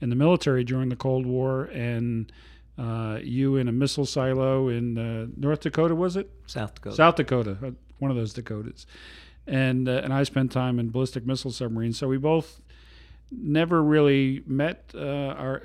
[0.00, 2.30] in the military during the Cold War, and
[2.76, 6.30] uh, you in a missile silo in uh, North Dakota, was it?
[6.46, 6.96] South Dakota.
[6.96, 8.86] South Dakota, uh, one of those Dakotas,
[9.46, 11.98] and uh, and I spent time in ballistic missile submarines.
[11.98, 12.60] So we both
[13.30, 15.62] never really met uh, our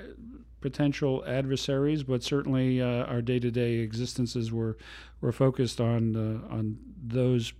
[0.60, 4.76] potential adversaries, but certainly uh, our day-to-day existences were
[5.20, 6.16] were focused on
[6.50, 7.52] on those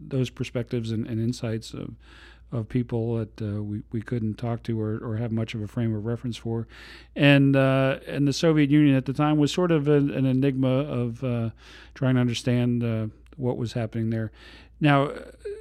[0.00, 1.94] those perspectives and, and insights of
[2.52, 5.68] of people that uh, we, we couldn't talk to or, or have much of a
[5.68, 6.66] frame of reference for.
[7.14, 10.68] And uh, and the Soviet Union at the time was sort of an, an enigma
[10.68, 11.50] of uh,
[11.94, 14.32] trying to understand uh, what was happening there.
[14.80, 15.12] Now,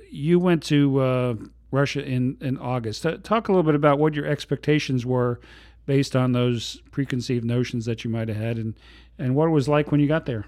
[0.10, 1.36] you went to uh,
[1.72, 3.06] Russia in, in August.
[3.24, 5.40] Talk a little bit about what your expectations were
[5.86, 8.76] based on those preconceived notions that you might have had and,
[9.18, 10.46] and what it was like when you got there.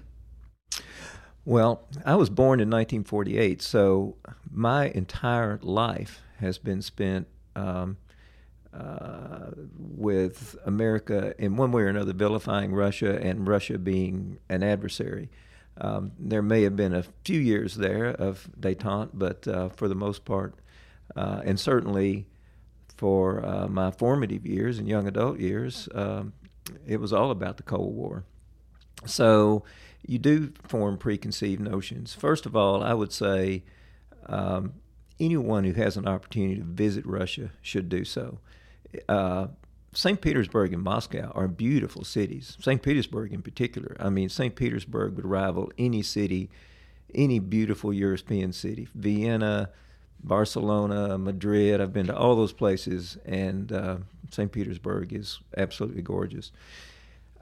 [1.44, 4.16] Well, I was born in 1948, so
[4.48, 7.26] my entire life has been spent
[7.56, 7.96] um,
[8.72, 15.30] uh, with America in one way or another vilifying Russia and Russia being an adversary.
[15.78, 19.96] Um, there may have been a few years there of detente, but uh, for the
[19.96, 20.54] most part,
[21.16, 22.28] uh, and certainly
[22.96, 26.34] for uh, my formative years and young adult years, um,
[26.86, 28.24] it was all about the Cold War.
[29.06, 29.64] So
[30.06, 32.14] you do form preconceived notions.
[32.14, 33.62] First of all, I would say
[34.26, 34.74] um,
[35.20, 38.38] anyone who has an opportunity to visit Russia should do so.
[39.08, 39.48] Uh,
[39.94, 40.20] St.
[40.20, 42.56] Petersburg and Moscow are beautiful cities.
[42.60, 42.82] St.
[42.82, 43.96] Petersburg, in particular.
[44.00, 44.54] I mean, St.
[44.56, 46.50] Petersburg would rival any city,
[47.14, 48.88] any beautiful European city.
[48.94, 49.68] Vienna,
[50.24, 51.80] Barcelona, Madrid.
[51.80, 53.96] I've been to all those places, and uh,
[54.30, 54.50] St.
[54.50, 56.52] Petersburg is absolutely gorgeous.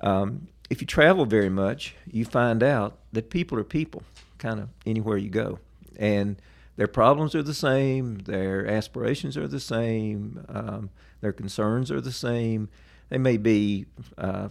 [0.01, 4.05] Um, if you travel very much, you find out that people are people,
[4.39, 5.59] kind of anywhere you go,
[5.99, 6.41] and
[6.77, 12.13] their problems are the same, their aspirations are the same, um, their concerns are the
[12.13, 12.69] same.
[13.11, 14.49] They may be uh,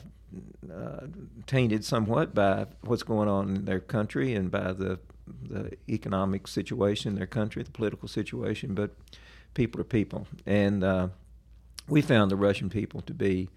[0.72, 1.08] uh,
[1.48, 5.00] tainted somewhat by what's going on in their country and by the
[5.48, 8.90] the economic situation in their country, the political situation, but
[9.54, 11.08] people are people, and uh,
[11.88, 13.48] we found the Russian people to be.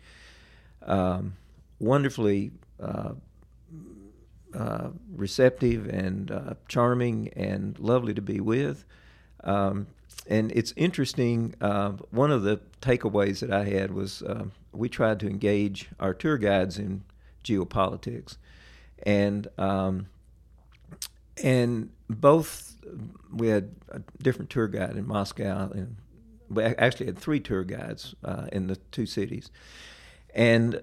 [0.83, 1.35] Um,
[1.83, 3.13] wonderfully uh,
[4.55, 8.85] uh, receptive and uh, charming and lovely to be with.
[9.45, 9.89] Um,
[10.29, 11.55] and it's interesting.
[11.61, 16.15] Uh, one of the takeaways that I had was uh, we tried to engage our
[16.15, 17.03] tour guides in
[17.43, 18.37] geopolitics,
[19.03, 20.07] and um,
[21.43, 22.77] and both
[23.33, 25.97] we had a different tour guide in Moscow, and
[26.49, 29.51] we actually had three tour guides uh, in the two cities,
[30.35, 30.83] and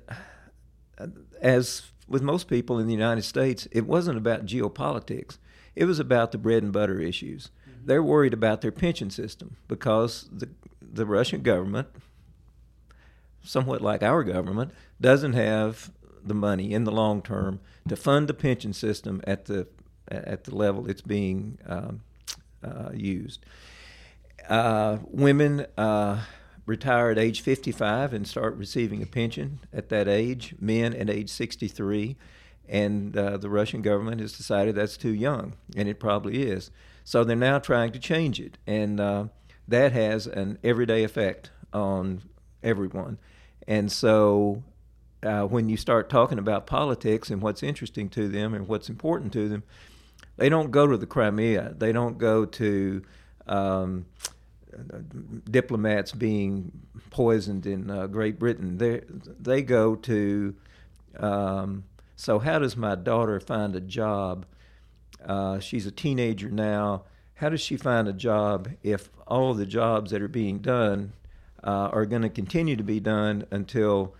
[1.41, 5.37] as with most people in the United States, it wasn't about geopolitics.
[5.75, 7.51] It was about the bread and butter issues.
[7.69, 7.85] Mm-hmm.
[7.85, 10.49] They're worried about their pension system because the
[10.81, 11.87] the Russian government,
[13.43, 15.91] somewhat like our government, doesn't have
[16.23, 19.67] the money in the long term to fund the pension system at the
[20.07, 22.01] at the level it's being um,
[22.63, 23.45] uh, used.
[24.47, 26.23] Uh, women uh,
[26.69, 31.29] retire at age 55 and start receiving a pension at that age, men at age
[31.29, 32.15] 63.
[32.69, 36.69] And uh, the Russian government has decided that's too young, and it probably is.
[37.03, 38.59] So they're now trying to change it.
[38.67, 39.25] And uh,
[39.67, 42.21] that has an everyday effect on
[42.61, 43.17] everyone.
[43.67, 44.63] And so
[45.23, 49.33] uh, when you start talking about politics and what's interesting to them and what's important
[49.33, 49.63] to them,
[50.37, 51.73] they don't go to the Crimea.
[51.77, 53.01] They don't go to
[53.47, 54.05] um,
[55.49, 56.71] diplomats being
[57.09, 58.77] poisoned in uh, Great Britain.
[58.77, 59.01] They
[59.39, 60.55] they go to.
[61.17, 64.45] Um, so how does my daughter find a job?
[65.25, 67.03] Uh, she's a teenager now.
[67.35, 71.13] how does she find a job if all the jobs that are being done
[71.63, 74.15] uh, are going to continue to be done until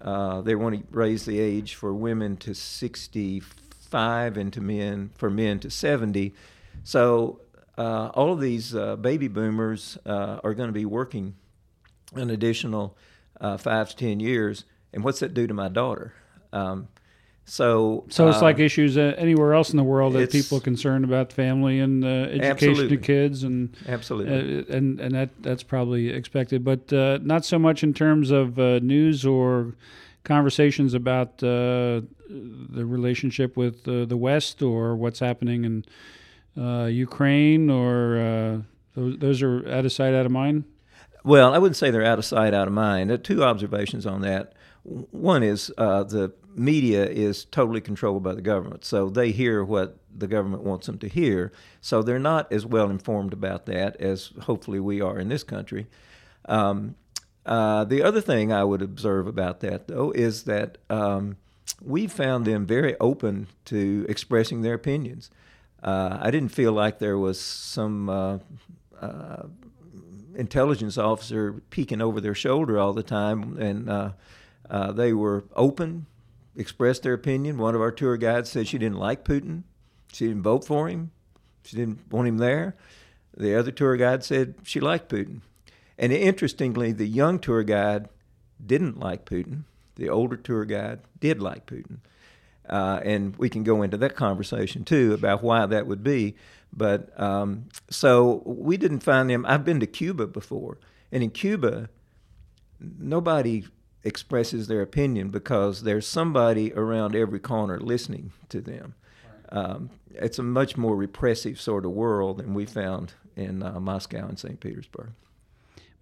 [0.00, 5.30] uh, they want to raise the age for women to 65 and to men for
[5.30, 6.34] men to 70.
[6.82, 7.40] So
[7.76, 11.34] uh, all of these uh, baby boomers uh, are going to be working
[12.14, 12.96] an additional
[13.40, 14.64] uh, five to ten years.
[14.92, 16.12] And what's that do to my daughter?
[16.52, 16.88] Um,
[17.46, 21.04] so, so it's like issues uh, anywhere else in the world that people are concerned
[21.04, 22.96] about family and uh, education Absolutely.
[22.96, 24.60] of kids, and absolutely.
[24.60, 28.58] uh, and and that that's probably expected, but uh, not so much in terms of
[28.58, 29.74] uh, news or
[30.24, 32.00] conversations about uh,
[32.30, 35.84] the relationship with uh, the West or what's happening in
[36.58, 38.58] uh, Ukraine, or uh,
[38.94, 40.64] those, those are out of sight, out of mind.
[41.24, 43.10] Well, I wouldn't say they're out of sight, out of mind.
[43.10, 44.52] Are two observations on that.
[44.82, 49.96] One is uh, the media is totally controlled by the government, so they hear what
[50.14, 51.50] the government wants them to hear.
[51.80, 55.86] So they're not as well informed about that as hopefully we are in this country.
[56.44, 56.94] Um,
[57.46, 61.36] uh, the other thing I would observe about that, though, is that um,
[61.82, 65.30] we found them very open to expressing their opinions.
[65.84, 68.38] Uh, I didn't feel like there was some uh,
[69.00, 69.42] uh,
[70.34, 74.10] intelligence officer peeking over their shoulder all the time, and uh,
[74.70, 76.06] uh, they were open,
[76.56, 77.58] expressed their opinion.
[77.58, 79.64] One of our tour guides said she didn't like Putin,
[80.10, 81.10] she didn't vote for him,
[81.64, 82.76] she didn't want him there.
[83.36, 85.40] The other tour guide said she liked Putin.
[85.98, 88.08] And interestingly, the young tour guide
[88.64, 89.64] didn't like Putin.
[89.96, 91.98] The older tour guide did like Putin.
[92.68, 96.34] Uh, and we can go into that conversation too about why that would be.
[96.72, 99.44] But um, so we didn't find them.
[99.46, 100.78] I've been to Cuba before,
[101.12, 101.88] and in Cuba,
[102.80, 103.64] nobody
[104.02, 108.94] expresses their opinion because there's somebody around every corner listening to them.
[109.50, 114.26] Um, it's a much more repressive sort of world than we found in uh, Moscow
[114.26, 114.60] and St.
[114.60, 115.10] Petersburg.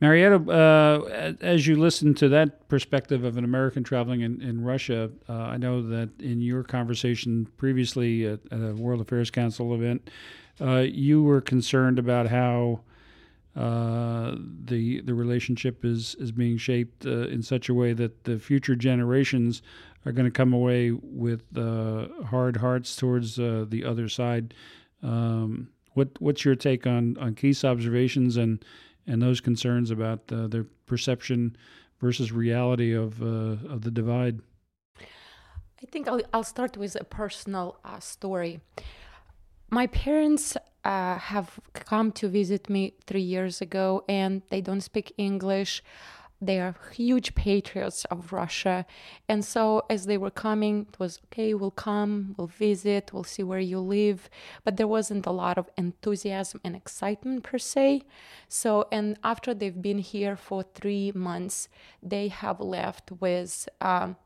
[0.02, 5.12] Marietta, uh, as you listen to that perspective of an American traveling in, in Russia,
[5.28, 10.10] uh, I know that in your conversation previously at, at a World Affairs Council event,
[10.60, 12.80] uh, you were concerned about how
[13.54, 14.34] uh,
[14.64, 18.74] the the relationship is is being shaped uh, in such a way that the future
[18.74, 19.62] generations
[20.04, 24.52] are going to come away with uh, hard hearts towards the other side.
[25.00, 28.64] Um, what what's your take on on Keith's observations and
[29.06, 31.56] and those concerns about uh, their perception
[32.00, 34.40] versus reality of uh, of the divide?
[35.82, 38.60] I think I'll, I'll start with a personal uh, story.
[39.70, 45.12] My parents uh, have come to visit me three years ago, and they don't speak
[45.16, 45.82] English.
[46.42, 48.84] They are huge patriots of Russia.
[49.28, 53.44] And so, as they were coming, it was okay, we'll come, we'll visit, we'll see
[53.44, 54.28] where you live.
[54.64, 58.02] But there wasn't a lot of enthusiasm and excitement per se.
[58.48, 61.68] So, and after they've been here for three months,
[62.02, 64.16] they have left with um,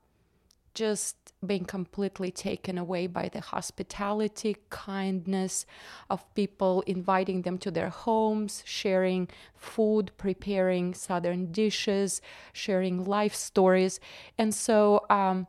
[0.77, 5.67] just being completely taken away by the hospitality, kindness
[6.11, 12.21] of people, inviting them to their homes, sharing food, preparing southern dishes,
[12.53, 13.99] sharing life stories.
[14.39, 15.47] And so um,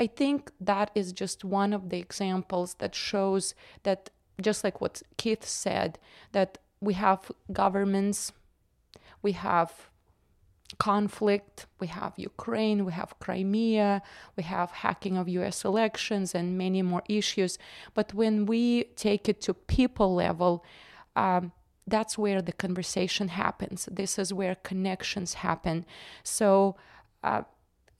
[0.00, 4.10] I think that is just one of the examples that shows that,
[4.40, 5.98] just like what Keith said,
[6.32, 8.32] that we have governments,
[9.22, 9.90] we have
[10.78, 11.66] conflict.
[11.78, 14.02] We have Ukraine, we have Crimea,
[14.36, 17.58] we have hacking of US elections, and many more issues.
[17.94, 20.64] But when we take it to people level,
[21.16, 21.52] um,
[21.86, 23.88] that's where the conversation happens.
[23.90, 25.84] This is where connections happen.
[26.22, 26.76] So,
[27.22, 27.42] uh,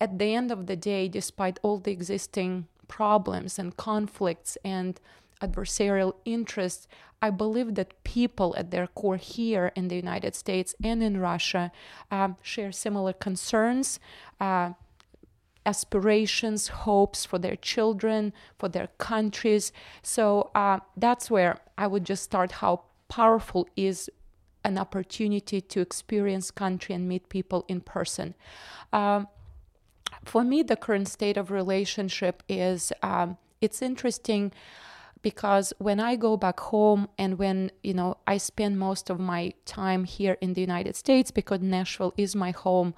[0.01, 5.01] at the end of the day, despite all the existing problems and conflicts and
[5.47, 6.87] adversarial interests,
[7.21, 11.73] I believe that people at their core here in the United States and in Russia
[12.11, 13.99] um, share similar concerns.
[14.41, 14.73] Uh,
[15.67, 19.73] aspirations, hopes for their children, for their countries.
[20.03, 24.11] So uh, that's where I would just start how powerful is
[24.65, 28.35] an opportunity to experience country and meet people in person.
[28.93, 29.29] Um,
[30.25, 34.53] for me, the current state of relationship is um, it's interesting
[35.25, 39.55] because when I go back home and when you know I spend most of my
[39.65, 42.95] time here in the United States because Nashville is my home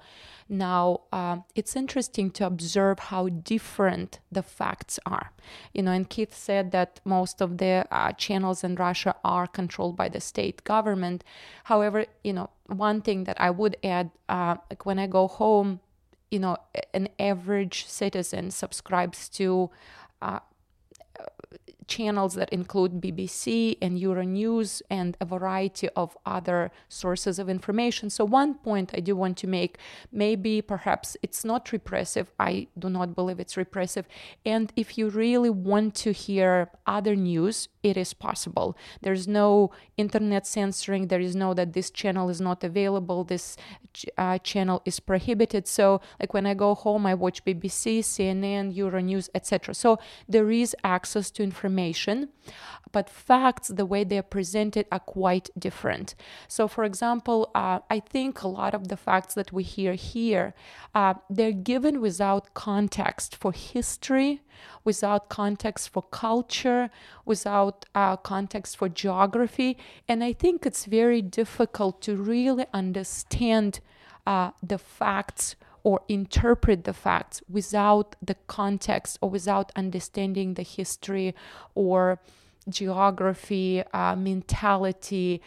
[0.49, 5.31] now, uh, it's interesting to observe how different the facts are.
[5.73, 9.95] You know, and Keith said that most of the uh, channels in Russia are controlled
[9.97, 11.23] by the state government.
[11.65, 15.81] However, you know, one thing that I would add, uh, like when I go home,
[16.31, 16.57] you know,
[16.93, 19.69] an average citizen subscribes to
[20.21, 20.39] uh,
[21.87, 28.09] channels that include BBC and Euronews and a variety of other sources of information.
[28.09, 29.77] So, one point I do want to make
[30.11, 32.31] maybe perhaps it's not repressive.
[32.39, 34.07] I do not believe it's repressive.
[34.45, 38.77] And if you really want to hear other news, it is possible.
[39.01, 43.57] There's no internet censoring, there is no that this channel is not available, this
[44.17, 45.67] uh, channel is prohibited.
[45.67, 49.73] So, like when I go home, I watch BBC, CNN, Euronews, etc.
[49.73, 52.29] So, there is access to information,
[52.91, 56.15] but facts, the way they're presented, are quite different.
[56.47, 60.53] So, for example, uh, I think a lot of the facts that we hear here,
[60.93, 64.41] uh, they're given without context for history,
[64.83, 66.89] without context for culture,
[67.25, 69.77] without uh, context for geography.
[70.07, 73.79] And I think it's very difficult to really understand
[74.25, 81.33] uh, the facts or interpret the facts without the context or without understanding the history
[81.75, 82.19] or
[82.67, 85.41] geography, uh, mentality.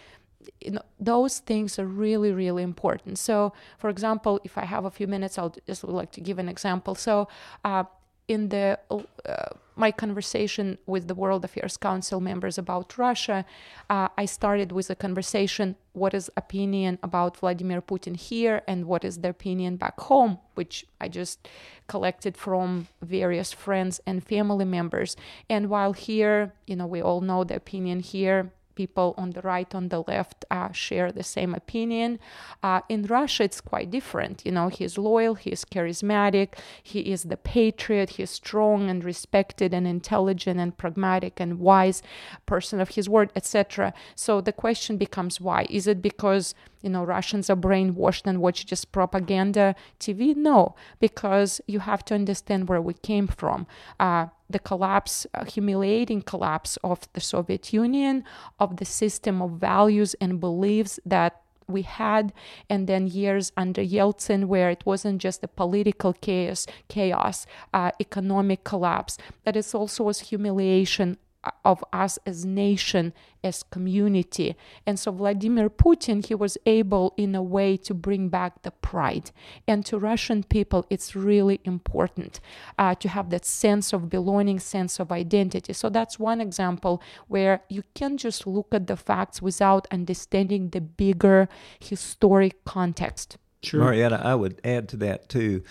[0.62, 3.18] You know, those things are really, really important.
[3.18, 6.38] So, for example, if I have a few minutes, I'll just would like to give
[6.38, 6.94] an example.
[6.94, 7.28] So,
[7.62, 7.84] uh,
[8.30, 13.44] in the uh, my conversation with the World Affairs Council members about Russia,
[13.88, 19.04] uh, I started with a conversation: what is opinion about Vladimir Putin here, and what
[19.04, 21.48] is the opinion back home, which I just
[21.88, 25.16] collected from various friends and family members.
[25.48, 29.74] And while here, you know, we all know the opinion here people on the right,
[29.74, 32.18] on the left uh, share the same opinion.
[32.62, 34.44] Uh, in Russia, it's quite different.
[34.44, 39.86] You know, he's loyal, he's charismatic, he is the patriot, he's strong and respected and
[39.86, 42.02] intelligent and pragmatic and wise
[42.46, 43.92] person of his word, etc.
[44.14, 45.66] So the question becomes why?
[45.70, 50.36] Is it because you know Russians are brainwashed and watch just propaganda TV?
[50.36, 53.66] No, because you have to understand where we came from.
[53.98, 58.24] Uh, the collapse, uh, humiliating collapse of the Soviet Union,
[58.58, 62.32] of the system of values and beliefs that we had
[62.68, 68.64] and then years under Yeltsin where it wasn't just a political chaos chaos uh, economic
[68.64, 71.16] collapse that also was humiliation
[71.64, 73.12] of us as nation
[73.42, 74.56] as community.
[74.86, 79.30] And so vladimir putin he was able in a way to bring back the pride.
[79.66, 82.40] And to russian people it's really important
[82.78, 85.72] uh, to have that sense of belonging sense of identity.
[85.72, 90.80] So that's one example where you can just look at the facts without understanding the
[90.80, 93.38] bigger historic context.
[93.62, 93.80] Sure.
[93.80, 95.62] Marietta i would add to that too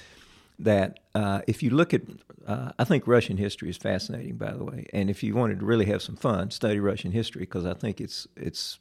[0.60, 2.02] that uh, if you look at,
[2.46, 4.86] uh, I think Russian history is fascinating, by the way.
[4.94, 8.02] And if you wanted to really have some fun, study Russian history because I think
[8.02, 8.80] it's it's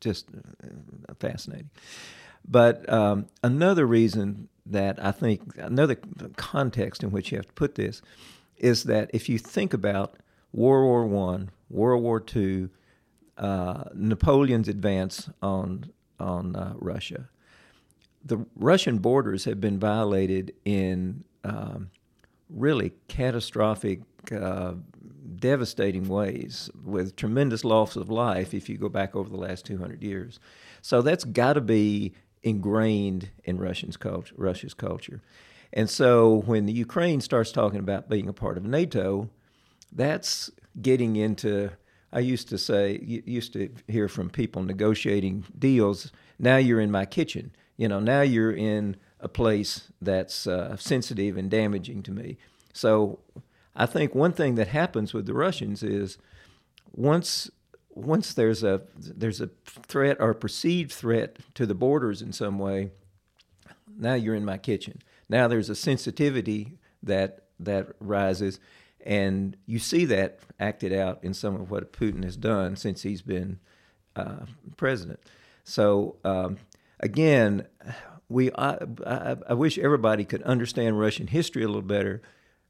[0.00, 1.70] just uh, fascinating.
[2.48, 5.96] But um, another reason that I think another
[6.36, 8.00] context in which you have to put this
[8.56, 10.16] is that if you think about
[10.52, 12.70] World War One, World War Two,
[13.36, 17.28] uh, Napoleon's advance on on uh, Russia
[18.24, 21.90] the Russian borders have been violated in um,
[22.48, 24.00] really catastrophic,
[24.32, 24.74] uh,
[25.36, 30.02] devastating ways with tremendous loss of life if you go back over the last 200
[30.02, 30.38] years.
[30.82, 35.20] So that's got to be ingrained in Russian's culture, Russia's culture.
[35.72, 39.28] And so when the Ukraine starts talking about being a part of NATO,
[39.92, 40.50] that's
[40.80, 41.70] getting into
[42.12, 46.10] I used to say, used to hear from people negotiating deals.
[46.40, 51.38] Now you're in my kitchen you know, now you're in a place that's uh, sensitive
[51.38, 52.36] and damaging to me.
[52.74, 53.20] So
[53.74, 56.18] I think one thing that happens with the Russians is
[56.92, 57.50] once
[57.88, 62.90] once there's a there's a threat or perceived threat to the borders in some way,
[63.96, 65.00] now you're in my kitchen.
[65.30, 68.60] Now there's a sensitivity that that rises,
[69.06, 73.22] and you see that acted out in some of what Putin has done since he's
[73.22, 73.58] been
[74.16, 74.44] uh,
[74.76, 75.20] president.
[75.64, 76.58] So um,
[77.00, 77.66] again,
[78.28, 82.22] we I, I, I, wish everybody could understand Russian history a little better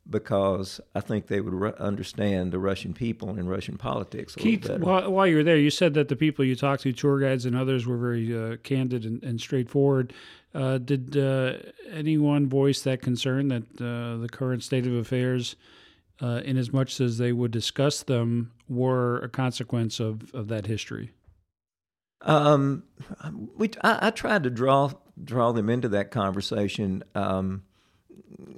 [0.08, 4.78] because I think they would understand the Russian people and Russian politics a Keith, little
[4.78, 4.90] better.
[4.90, 7.44] While, while you were there, you said that the people you talked to, tour guides
[7.44, 10.12] and others, were very uh, candid and, and straightforward.
[10.54, 11.54] Uh, did uh,
[11.92, 15.54] anyone voice that concern that uh, the current state of affairs,
[16.20, 20.66] uh, in as much as they would discuss them, were a consequence of, of that
[20.66, 21.12] history?
[22.22, 22.84] Um,
[23.56, 24.92] we I, I, tried to draw
[25.22, 27.02] draw them into that conversation.
[27.14, 27.62] Um,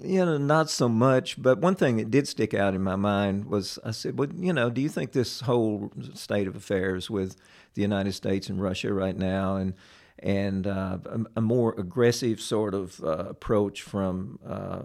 [0.00, 1.40] you know, not so much.
[1.40, 4.52] But one thing that did stick out in my mind was I said, "Well, you
[4.52, 7.36] know, do you think this whole state of affairs with
[7.74, 9.74] the United States and Russia right now, and
[10.18, 14.82] and uh, a, a, more aggressive sort of uh, approach from uh,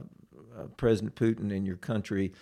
[0.57, 2.34] uh President Putin in your country,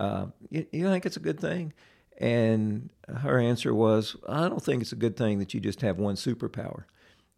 [0.00, 1.72] uh, you, you think it's a good thing?"
[2.20, 5.98] And her answer was, I don't think it's a good thing that you just have
[5.98, 6.84] one superpower.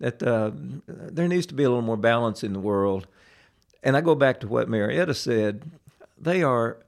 [0.00, 0.50] That uh,
[0.86, 3.06] there needs to be a little more balance in the world.
[3.84, 5.70] And I go back to what Marietta said.
[6.18, 6.78] They are,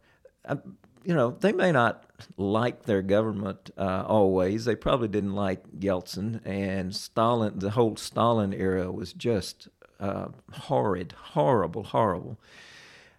[0.44, 0.56] uh,
[1.04, 2.04] you know, they may not
[2.36, 4.64] like their government uh, always.
[4.64, 7.60] They probably didn't like Yeltsin and Stalin.
[7.60, 9.68] The whole Stalin era was just
[10.00, 12.38] uh, horrid, horrible, horrible.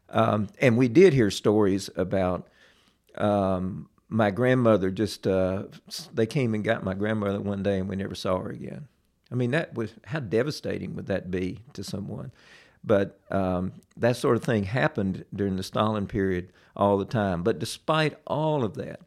[0.09, 2.47] Um, and we did hear stories about
[3.15, 4.91] um, my grandmother.
[4.91, 5.63] Just uh,
[6.13, 8.87] they came and got my grandmother one day, and we never saw her again.
[9.31, 12.31] I mean, that was how devastating would that be to someone?
[12.83, 17.41] But um, that sort of thing happened during the Stalin period all the time.
[17.41, 18.99] But despite all of that,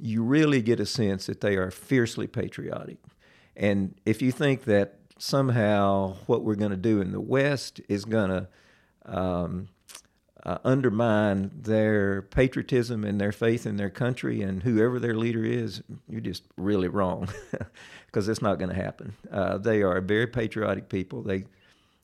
[0.00, 2.96] you really get a sense that they are fiercely patriotic.
[3.54, 8.06] And if you think that somehow what we're going to do in the West is
[8.06, 8.48] going to
[9.04, 9.68] um,
[10.44, 15.82] uh, undermine their patriotism and their faith in their country and whoever their leader is,
[16.08, 17.28] you're just really wrong
[18.06, 19.14] because it's not going to happen.
[19.30, 21.22] Uh, they are very patriotic people.
[21.22, 21.44] They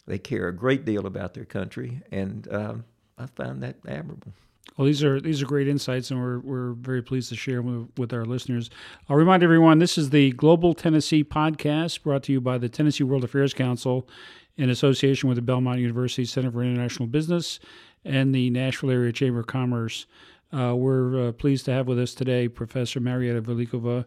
[0.07, 2.84] they care a great deal about their country, and um,
[3.18, 4.32] I find that admirable.
[4.76, 7.89] Well, these are these are great insights, and we're we're very pleased to share with,
[7.99, 8.70] with our listeners.
[9.09, 13.05] I'll remind everyone this is the Global Tennessee podcast brought to you by the Tennessee
[13.05, 14.09] World Affairs Council
[14.57, 17.61] in association with the Belmont University Center for International Business
[18.05, 20.07] and the Nashville Area Chamber of Commerce.
[20.53, 24.07] Uh, we're uh, pleased to have with us today Professor Marietta Velikova,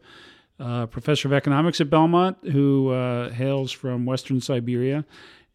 [0.59, 5.05] uh, professor of economics at Belmont, who uh, hails from Western Siberia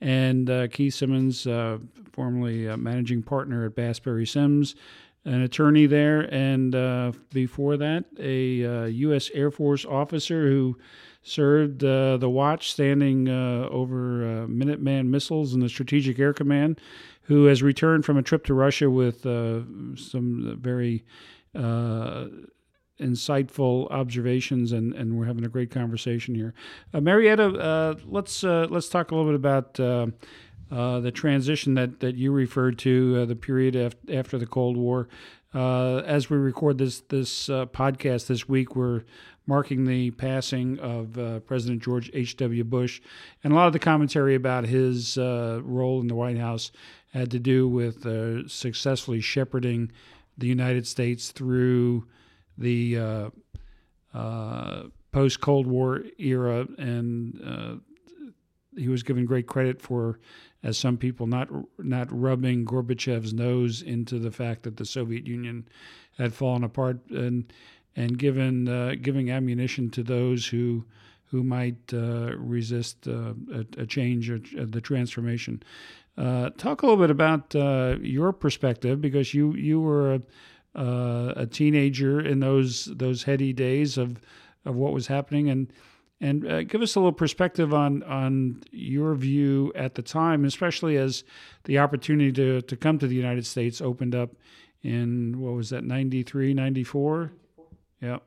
[0.00, 1.78] and uh, Keith Simmons, uh,
[2.12, 4.74] formerly managing partner at Bass Berry Sims,
[5.24, 6.72] an attorney there, and
[7.32, 9.30] before that, a U.S.
[9.34, 10.76] Air Force officer who
[11.26, 16.80] served uh, the watch standing over Minuteman missiles in the Strategic Air Command,
[17.22, 21.04] who has returned from a trip to Russia with some very
[23.00, 26.54] insightful observations, and, and we're having a great conversation here.
[26.92, 30.06] Uh, Marietta, uh, let's uh, let's talk a little bit about uh,
[30.70, 34.76] uh, the transition that, that you referred to, uh, the period af- after the Cold
[34.76, 35.08] War.
[35.54, 39.02] as we record this this podcast this week, we're
[39.46, 42.36] marking the passing of President George H.
[42.36, 42.64] W.
[42.64, 43.00] Bush,
[43.44, 46.72] and a lot of the commentary about his role in the White House
[47.12, 49.90] had to do with successfully shepherding
[50.38, 52.06] the United States through
[52.58, 53.30] the uh,
[54.14, 57.74] uh, post Cold War era, and uh,
[58.76, 60.20] he was given great credit for,
[60.62, 65.68] as some people, not not rubbing Gorbachev's nose into the fact that the Soviet Union
[66.18, 67.52] had fallen apart, and
[67.96, 70.84] and given uh, giving ammunition to those who
[71.30, 75.60] who might uh, resist uh, a, a, change or the transformation.
[76.16, 77.52] talk a little bit about
[78.02, 80.22] your perspective because you you were a
[80.76, 84.20] uh, a teenager in those those heady days of
[84.66, 85.72] of what was happening and
[86.20, 90.96] and uh, give us a little perspective on on your view at the time, especially
[90.98, 91.24] as
[91.64, 94.30] the opportunity to, to come to the United States opened up
[94.82, 97.32] in what was that 93, 94?
[98.06, 98.18] Yeah.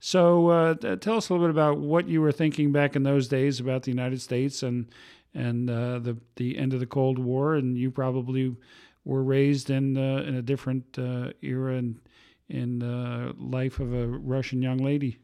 [0.00, 3.28] So uh, tell us a little bit about what you were thinking back in those
[3.28, 4.88] days about the United States and
[5.32, 8.56] and uh, the the end of the Cold War, and you probably
[9.04, 12.00] were raised in uh, in a different uh, era and
[12.48, 15.18] in the life of a Russian young lady.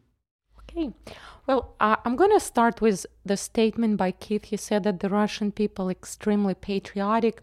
[0.61, 0.91] Okay,
[1.47, 4.45] well, uh, I'm going to start with the statement by Keith.
[4.45, 7.43] He said that the Russian people extremely patriotic,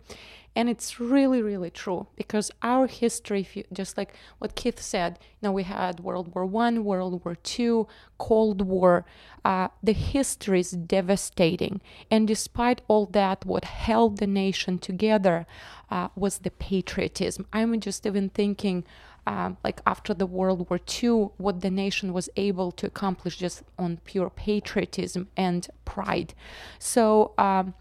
[0.55, 5.19] and it's really really true because our history if you just like what keith said
[5.21, 7.87] you know we had world war one world war two
[8.17, 9.05] cold war
[9.43, 15.45] uh, the history is devastating and despite all that what held the nation together
[15.91, 18.83] uh, was the patriotism i'm just even thinking
[19.27, 23.63] uh, like after the World War II, what the nation was able to accomplish just
[23.77, 26.35] on pure patriotism and pride.
[26.77, 27.73] So um,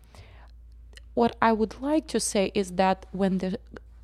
[1.14, 3.58] what I would like to say is that when the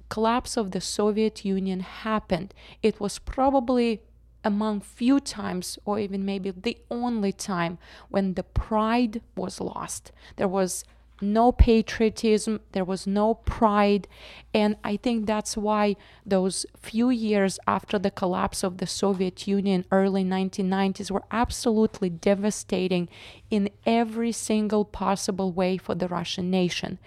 [0.09, 4.01] collapse of the Soviet Union happened, it was probably
[4.43, 10.13] among few times or even maybe the only time when the pride was lost.
[10.37, 10.85] There was
[11.23, 14.09] no patriotism, there was no pride.
[14.55, 19.85] And I think that's why those few years after the collapse of the Soviet Union,
[19.93, 23.09] early 1990s, were absolutely devastating
[23.51, 26.99] in every single possible way for the Russian nation.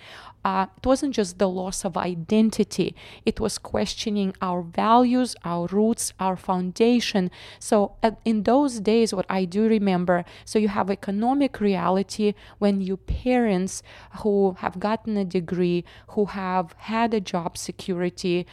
[0.46, 2.94] Uh, it wasn't just the loss of identity,
[3.26, 7.32] it was questioning our values, our roots, our foundation.
[7.60, 12.82] So, at, in those days, what I do remember so you have economic reality when
[12.82, 13.84] you parents
[14.18, 18.46] who have gotten a degree, who have had a job security,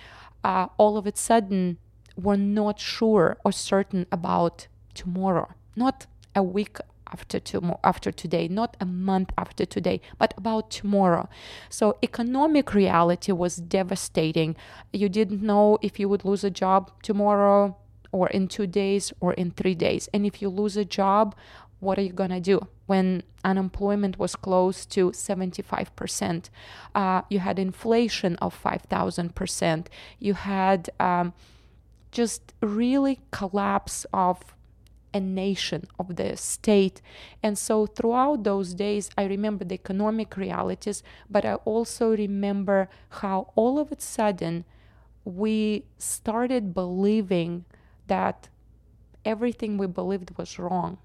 [0.44, 1.78] uh, all of a sudden
[2.16, 6.78] were not sure or certain about tomorrow, not a week
[7.12, 11.28] after tomorrow, after today, not a month after today, but about tomorrow.
[11.68, 14.56] So economic reality was devastating.
[14.92, 17.76] You didn't know if you would lose a job tomorrow
[18.12, 20.08] or in 2 days or in 3 days.
[20.12, 21.34] And if you lose a job,
[21.80, 26.50] what are you going to do when unemployment was close to 75%?
[26.94, 29.86] Uh, you had inflation of 5,000%.
[30.18, 31.32] You had um,
[32.12, 34.54] just really collapse of
[35.12, 37.02] a nation, of the state.
[37.42, 43.52] And so throughout those days, I remember the economic realities, but I also remember how
[43.56, 44.64] all of a sudden
[45.24, 47.64] we started believing
[48.06, 48.48] that
[49.24, 50.98] everything we believed was wrong.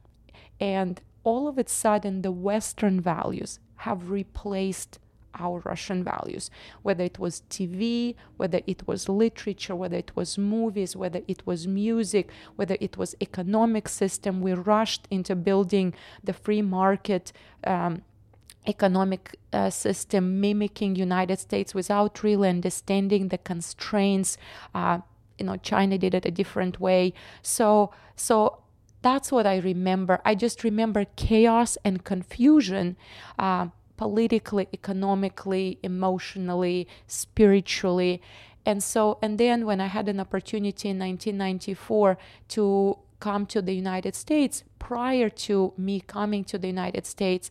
[0.60, 5.00] And all of a sudden, the Western values have replaced
[5.40, 6.50] our Russian values,
[6.82, 11.68] whether it was TV, whether it was literature, whether it was movies, whether it was
[11.68, 14.42] music, whether it was economic system.
[14.42, 17.32] We rushed into building the free market.
[17.66, 18.04] Um,
[18.68, 24.38] economic uh, system mimicking united states without really understanding the constraints
[24.74, 24.98] uh,
[25.38, 27.14] you know china did it a different way
[27.44, 28.64] so so
[29.04, 32.98] that's what i remember i just remember chaos and confusion
[33.38, 33.68] uh,
[33.98, 38.22] politically, economically, emotionally, spiritually.
[38.66, 42.18] And so, and then when I had an opportunity in 1994
[42.50, 47.50] to come to the United States, prior to me coming to the United States,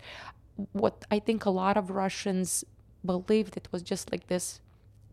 [0.72, 2.64] what I think a lot of Russians
[3.04, 4.60] believed it was just like this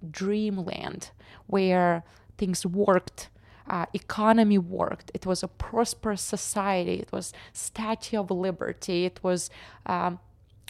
[0.09, 1.11] dreamland
[1.47, 2.03] where
[2.37, 3.29] things worked.
[3.67, 5.11] Uh, economy worked.
[5.13, 6.95] It was a prosperous society.
[6.95, 9.05] It was Statue of Liberty.
[9.05, 9.49] It was
[9.85, 10.19] um,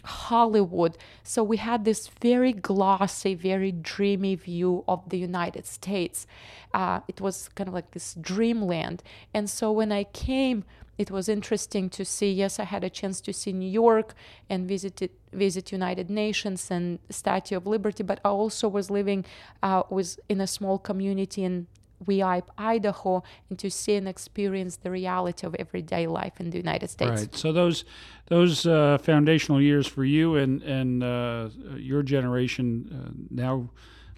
[0.03, 0.97] Hollywood.
[1.23, 6.27] So we had this very glossy, very dreamy view of the United States.
[6.73, 9.03] Uh, it was kind of like this dreamland.
[9.33, 10.63] And so when I came,
[10.97, 12.31] it was interesting to see.
[12.31, 14.13] Yes, I had a chance to see New York
[14.49, 19.25] and visited visit United Nations and Statue of Liberty, but I also was living
[19.63, 21.67] uh, was in a small community in
[22.05, 26.89] Weippe, Idaho, and to see and experience the reality of everyday life in the United
[26.89, 27.21] States.
[27.21, 27.35] Right.
[27.35, 27.85] So those
[28.27, 33.69] those uh, foundational years for you and and uh, your generation uh, now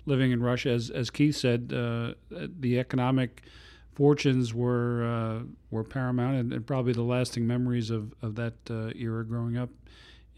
[0.05, 3.43] living in Russia, as as Keith said, uh, the economic
[3.93, 8.91] fortunes were uh, were paramount and, and, probably the lasting memories of of that uh,
[8.95, 9.69] era growing up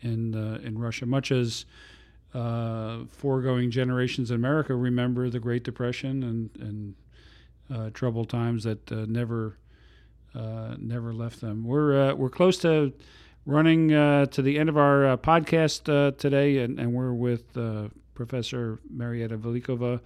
[0.02, 0.34] in
[0.64, 1.66] in Russia, much as.
[3.08, 6.93] foregoing generations in America remember the Great Depression and, and
[7.74, 9.57] uh, troubled times that uh, never
[10.34, 11.63] uh, never left them.
[11.63, 12.93] We're we're close to
[13.45, 17.53] running to the end of our podcast today, and, and, we're with
[18.16, 20.01] Professor Marietta Velikova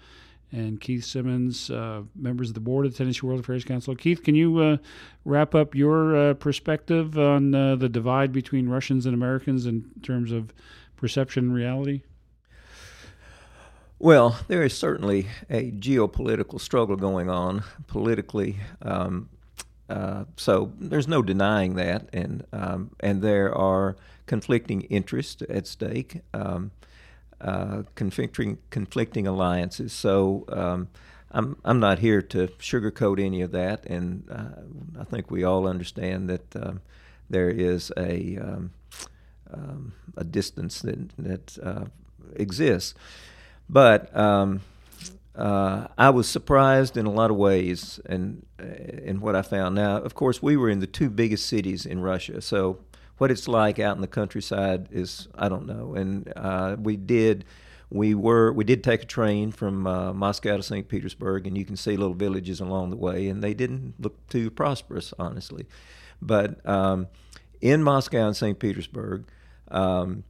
[0.52, 3.96] and Keith Simmons, uh, members of the board of the Tennessee World Affairs Council.
[3.96, 4.78] Keith, can you uh,
[5.24, 10.54] wrap up your uh, perspective on the divide between Russians and Americans in terms of
[10.98, 12.02] perception and reality?
[14.02, 18.56] Well, there is certainly a geopolitical struggle going on politically.
[18.82, 19.28] Um,
[19.90, 26.22] uh, so there's no denying that, and um, and there are conflicting interests at stake,
[26.34, 26.72] um,
[27.42, 29.92] uh, conflicting conflicting alliances.
[29.92, 30.88] So um,
[31.32, 35.68] I'm I'm not here to sugarcoat any of that, and uh, I think we all
[35.68, 36.80] understand that um,
[37.30, 38.72] there is a um,
[40.16, 41.86] a distance that that uh,
[42.38, 42.94] exists.
[43.70, 44.62] But um,
[45.36, 49.76] uh, I was surprised in a lot of ways in, in what I found.
[49.76, 52.80] Now, of course, we were in the two biggest cities in Russia, so
[53.20, 55.94] what it's like out in the countryside is I don't know.
[55.94, 57.46] And uh, we did
[57.92, 60.88] we were we did take a train from uh, Moscow to St.
[60.88, 64.50] Petersburg, and you can see little villages along the way, and they didn't look too
[64.50, 65.68] prosperous, honestly.
[66.22, 67.08] But um,
[67.62, 68.60] in Moscow and St.
[68.60, 69.26] Petersburg,
[69.70, 70.24] um,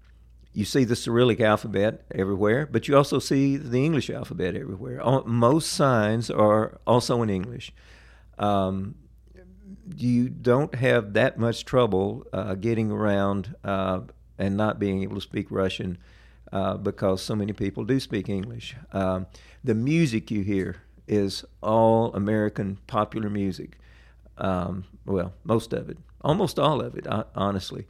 [0.54, 5.02] you see the Cyrillic alphabet everywhere, but you also see the English alphabet everywhere.
[5.26, 7.72] Most signs are also in English.
[8.38, 8.96] Um,
[9.96, 14.02] you don't have that much trouble uh, getting around uh,
[14.38, 15.98] and not being able to speak Russian
[16.52, 18.76] uh, because so many people do speak English.
[18.92, 19.28] Um,
[19.64, 20.78] the music you hear
[21.08, 23.78] is all American popular music.
[24.38, 27.86] Um, well, most of it, almost all of it, honestly.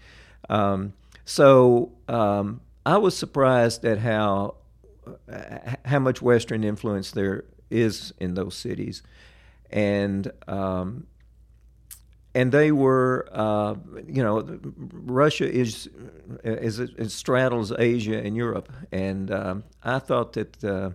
[0.49, 0.93] Um,
[1.29, 4.55] so um, I was surprised at how
[5.85, 9.03] how much Western influence there is in those cities,
[9.69, 11.05] and um,
[12.33, 13.75] and they were, uh,
[14.07, 14.59] you know,
[14.91, 15.87] Russia is,
[16.43, 20.89] is it, straddles Asia and Europe, and um, I thought that uh,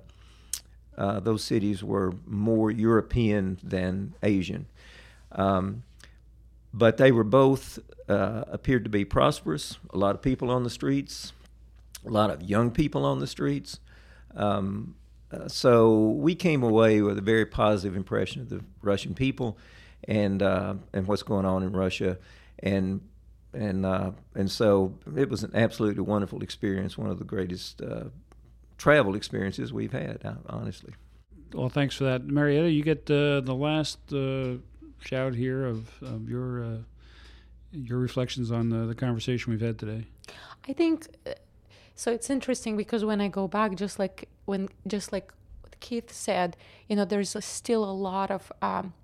[0.98, 4.66] uh, those cities were more European than Asian.
[5.30, 5.84] Um,
[6.72, 7.78] but they were both
[8.08, 9.78] uh, appeared to be prosperous.
[9.92, 11.32] A lot of people on the streets,
[12.06, 13.80] a lot of young people on the streets.
[14.34, 14.96] Um,
[15.32, 19.56] uh, so we came away with a very positive impression of the Russian people
[20.06, 22.18] and uh, and what's going on in Russia,
[22.58, 23.00] and
[23.54, 28.04] and uh, and so it was an absolutely wonderful experience, one of the greatest uh,
[28.76, 30.92] travel experiences we've had, honestly.
[31.54, 32.70] Well, thanks for that, Marietta.
[32.70, 33.98] You get the last
[35.00, 36.84] shout here of, of your
[37.74, 40.06] your reflections on the, the conversation we've had today.
[40.68, 41.08] I think
[41.94, 45.32] so it's interesting because when I go back, just like when, just like
[45.80, 46.56] Keith said,
[46.88, 48.94] you know, there's a, still a lot of um,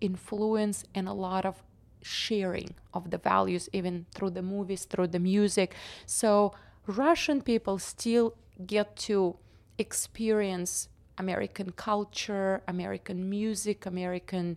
[0.00, 1.62] influence and a lot of
[2.02, 5.74] sharing of the values, even through the movies, through the music.
[6.06, 6.54] So
[6.86, 8.34] Russian people still
[8.66, 9.36] get to
[9.78, 14.56] experience American culture, American music, American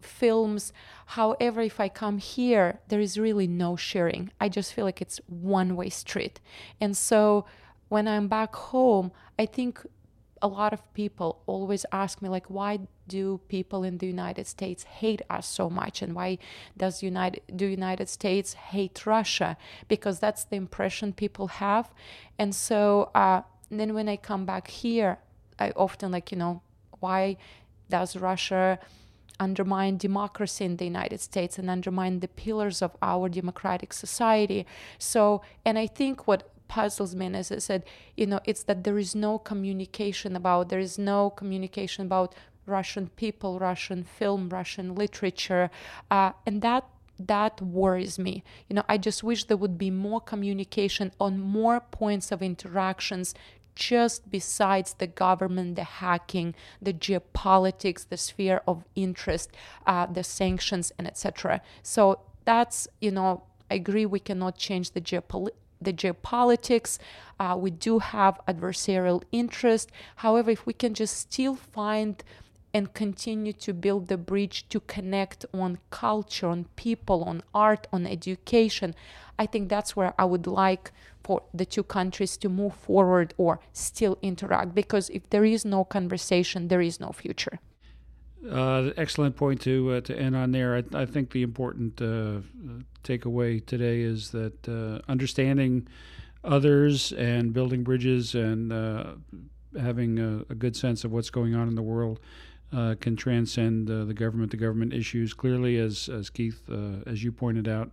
[0.00, 0.72] films.
[1.06, 4.30] However, if I come here, there is really no sharing.
[4.40, 6.40] I just feel like it's one way street.
[6.80, 7.46] And so
[7.88, 9.84] when I'm back home, I think
[10.42, 14.84] a lot of people always ask me like why do people in the United States
[14.84, 16.38] hate us so much and why
[16.76, 19.56] does United do United States hate Russia
[19.88, 21.92] because that's the impression people have
[22.38, 25.18] and so uh, then when I come back here
[25.58, 26.62] I often like you know
[27.00, 27.36] why
[27.90, 28.78] does Russia
[29.40, 34.66] undermine democracy in the United States and undermine the pillars of our democratic society.
[34.98, 37.84] So, and I think what puzzles me, and as I said,
[38.16, 42.34] you know, it's that there is no communication about, there is no communication about
[42.66, 45.70] Russian people, Russian film, Russian literature,
[46.10, 46.84] uh, and that
[47.18, 48.44] that worries me.
[48.68, 53.34] You know, I just wish there would be more communication on more points of interactions
[53.78, 59.50] just besides the government, the hacking, the geopolitics, the sphere of interest,
[59.86, 61.62] uh, the sanctions, and etc.
[61.82, 66.98] So that's you know I agree we cannot change the geopolitics the geopolitics.
[67.38, 69.92] Uh, we do have adversarial interest.
[70.16, 72.20] However, if we can just still find
[72.78, 78.06] and continue to build the bridge to connect on culture, on people, on art, on
[78.06, 78.94] education,
[79.36, 80.92] I think that's where I would like
[81.24, 85.82] for the two countries to move forward or still interact because if there is no
[85.84, 87.58] conversation, there is no future.
[88.48, 90.76] Uh, excellent point to uh, to end on there.
[90.76, 92.40] I, I think the important uh,
[93.02, 95.88] takeaway today is that uh, understanding
[96.44, 99.04] others and building bridges and uh,
[99.78, 102.20] having a, a, good sense of what's going on in the world
[102.72, 105.34] uh, can transcend the government to government issues.
[105.34, 106.68] Clearly, as as Keith,
[107.06, 107.90] as you pointed out,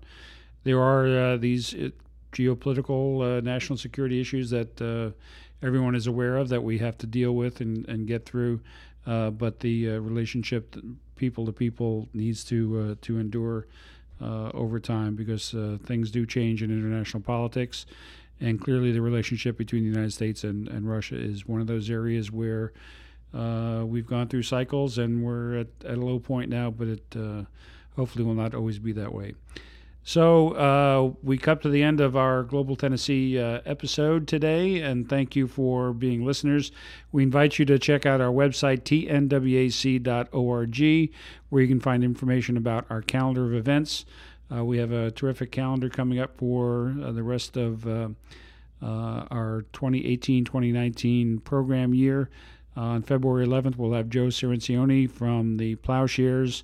[0.65, 1.89] there are uh, these uh,
[2.34, 5.11] geopolitical uh, national security issues that uh,
[5.65, 8.59] everyone is aware of that we have to deal with and, and get through.
[9.07, 10.76] Uh, but the relationship
[11.15, 13.67] people to people needs to to endure
[14.19, 15.53] over time because
[15.86, 17.86] things do change in international politics.
[18.41, 21.89] And clearly, the relationship between the United States and, and Russia is one of those
[21.89, 22.73] areas where
[23.86, 27.15] we've gone through cycles and we're at, at a low point now, but it
[27.95, 29.33] hopefully will not always be that way.
[30.07, 35.09] So uh, we come to the end of our Global Tennessee uh, episode today, and
[35.09, 36.71] thank you for being listeners.
[37.11, 39.99] We invite you to check out our website, tnwac.org,
[41.49, 44.05] where you can find information about our calendar of events.
[44.55, 48.09] Uh, we have a terrific calendar coming up for uh, the rest of uh,
[48.83, 52.29] uh, our 2018 2019 program year.
[52.76, 56.63] On February 11th, we'll have Joe Cirincione from the Plowshares.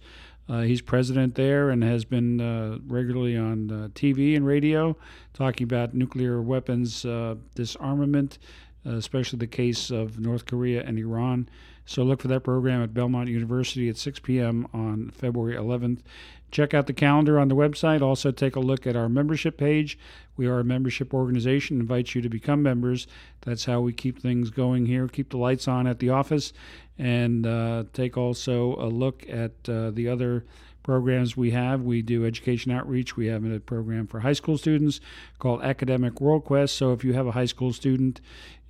[0.50, 4.98] Uh, he's president there and has been uh, regularly on uh, TV and radio
[5.34, 8.38] talking about nuclear weapons uh, disarmament,
[8.86, 11.48] uh, especially the case of North Korea and Iran.
[11.86, 14.68] So look for that program at Belmont University at 6 p.m.
[14.74, 16.00] on February 11th.
[16.52, 18.02] Check out the calendar on the website.
[18.02, 19.98] Also, take a look at our membership page.
[20.36, 21.80] We are a membership organization.
[21.80, 23.08] Invite you to become members.
[23.42, 26.52] That's how we keep things going here, keep the lights on at the office,
[26.98, 30.46] and uh, take also a look at uh, the other
[30.84, 31.82] programs we have.
[31.82, 33.16] We do education outreach.
[33.16, 35.00] We have a program for high school students
[35.40, 36.76] called Academic World Quest.
[36.76, 38.22] So if you have a high school student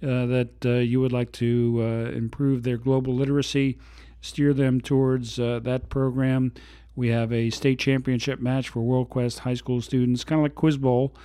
[0.03, 3.77] uh, that uh, you would like to uh, improve their global literacy,
[4.21, 6.53] steer them towards uh, that program.
[6.95, 10.55] We have a state championship match for World Quest high school students, kind of like
[10.55, 11.15] Quiz Bowl,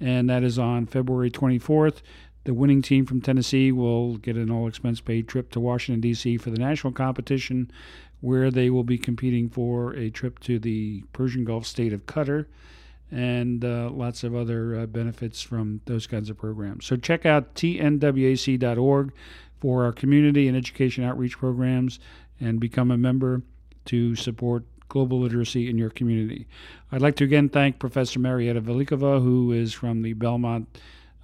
[0.00, 2.02] and that is on February 24th.
[2.44, 6.36] The winning team from Tennessee will get an all expense paid trip to Washington, D.C.
[6.36, 7.72] for the national competition,
[8.26, 12.46] where they will be competing for a trip to the Persian Gulf state of Qatar
[13.12, 16.86] and uh, lots of other uh, benefits from those kinds of programs.
[16.86, 19.12] So check out tnwac.org
[19.60, 22.00] for our community and education outreach programs
[22.40, 23.42] and become a member
[23.84, 26.48] to support global literacy in your community.
[26.90, 30.66] I'd like to again thank Professor Marietta Velikova, who is from the Belmont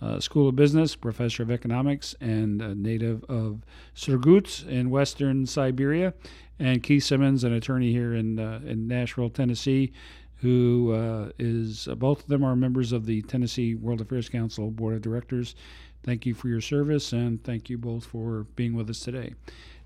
[0.00, 3.62] uh, School of Business, professor of economics, and a native of
[3.96, 6.14] Surgut in western Siberia,
[6.62, 9.92] and Keith Simmons, an attorney here in uh, in Nashville, Tennessee,
[10.36, 14.70] who uh, is uh, both of them are members of the Tennessee World Affairs Council
[14.70, 15.56] Board of Directors.
[16.04, 19.34] Thank you for your service, and thank you both for being with us today.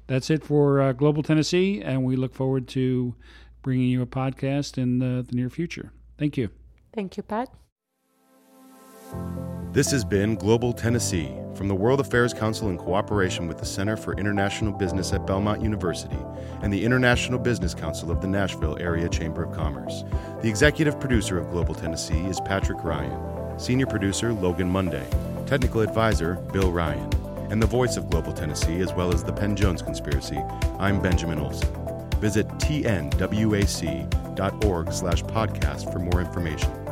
[0.06, 3.14] That's it for uh, Global Tennessee, and we look forward to
[3.62, 5.92] bringing you a podcast in the, the near future.
[6.18, 6.50] Thank you.
[6.94, 7.48] Thank you, Pat.
[9.72, 13.96] This has been Global Tennessee from the World Affairs Council in cooperation with the Center
[13.96, 16.16] for International Business at Belmont University
[16.62, 20.04] and the International Business Council of the Nashville Area Chamber of Commerce.
[20.42, 25.06] The executive producer of Global Tennessee is Patrick Ryan, senior producer Logan Monday,
[25.46, 27.10] technical advisor Bill Ryan,
[27.50, 30.38] and the voice of Global Tennessee as well as the Penn Jones Conspiracy.
[30.78, 31.68] I'm Benjamin Olson.
[32.20, 33.32] Visit tnwac.org
[34.92, 36.85] slash podcast for more information.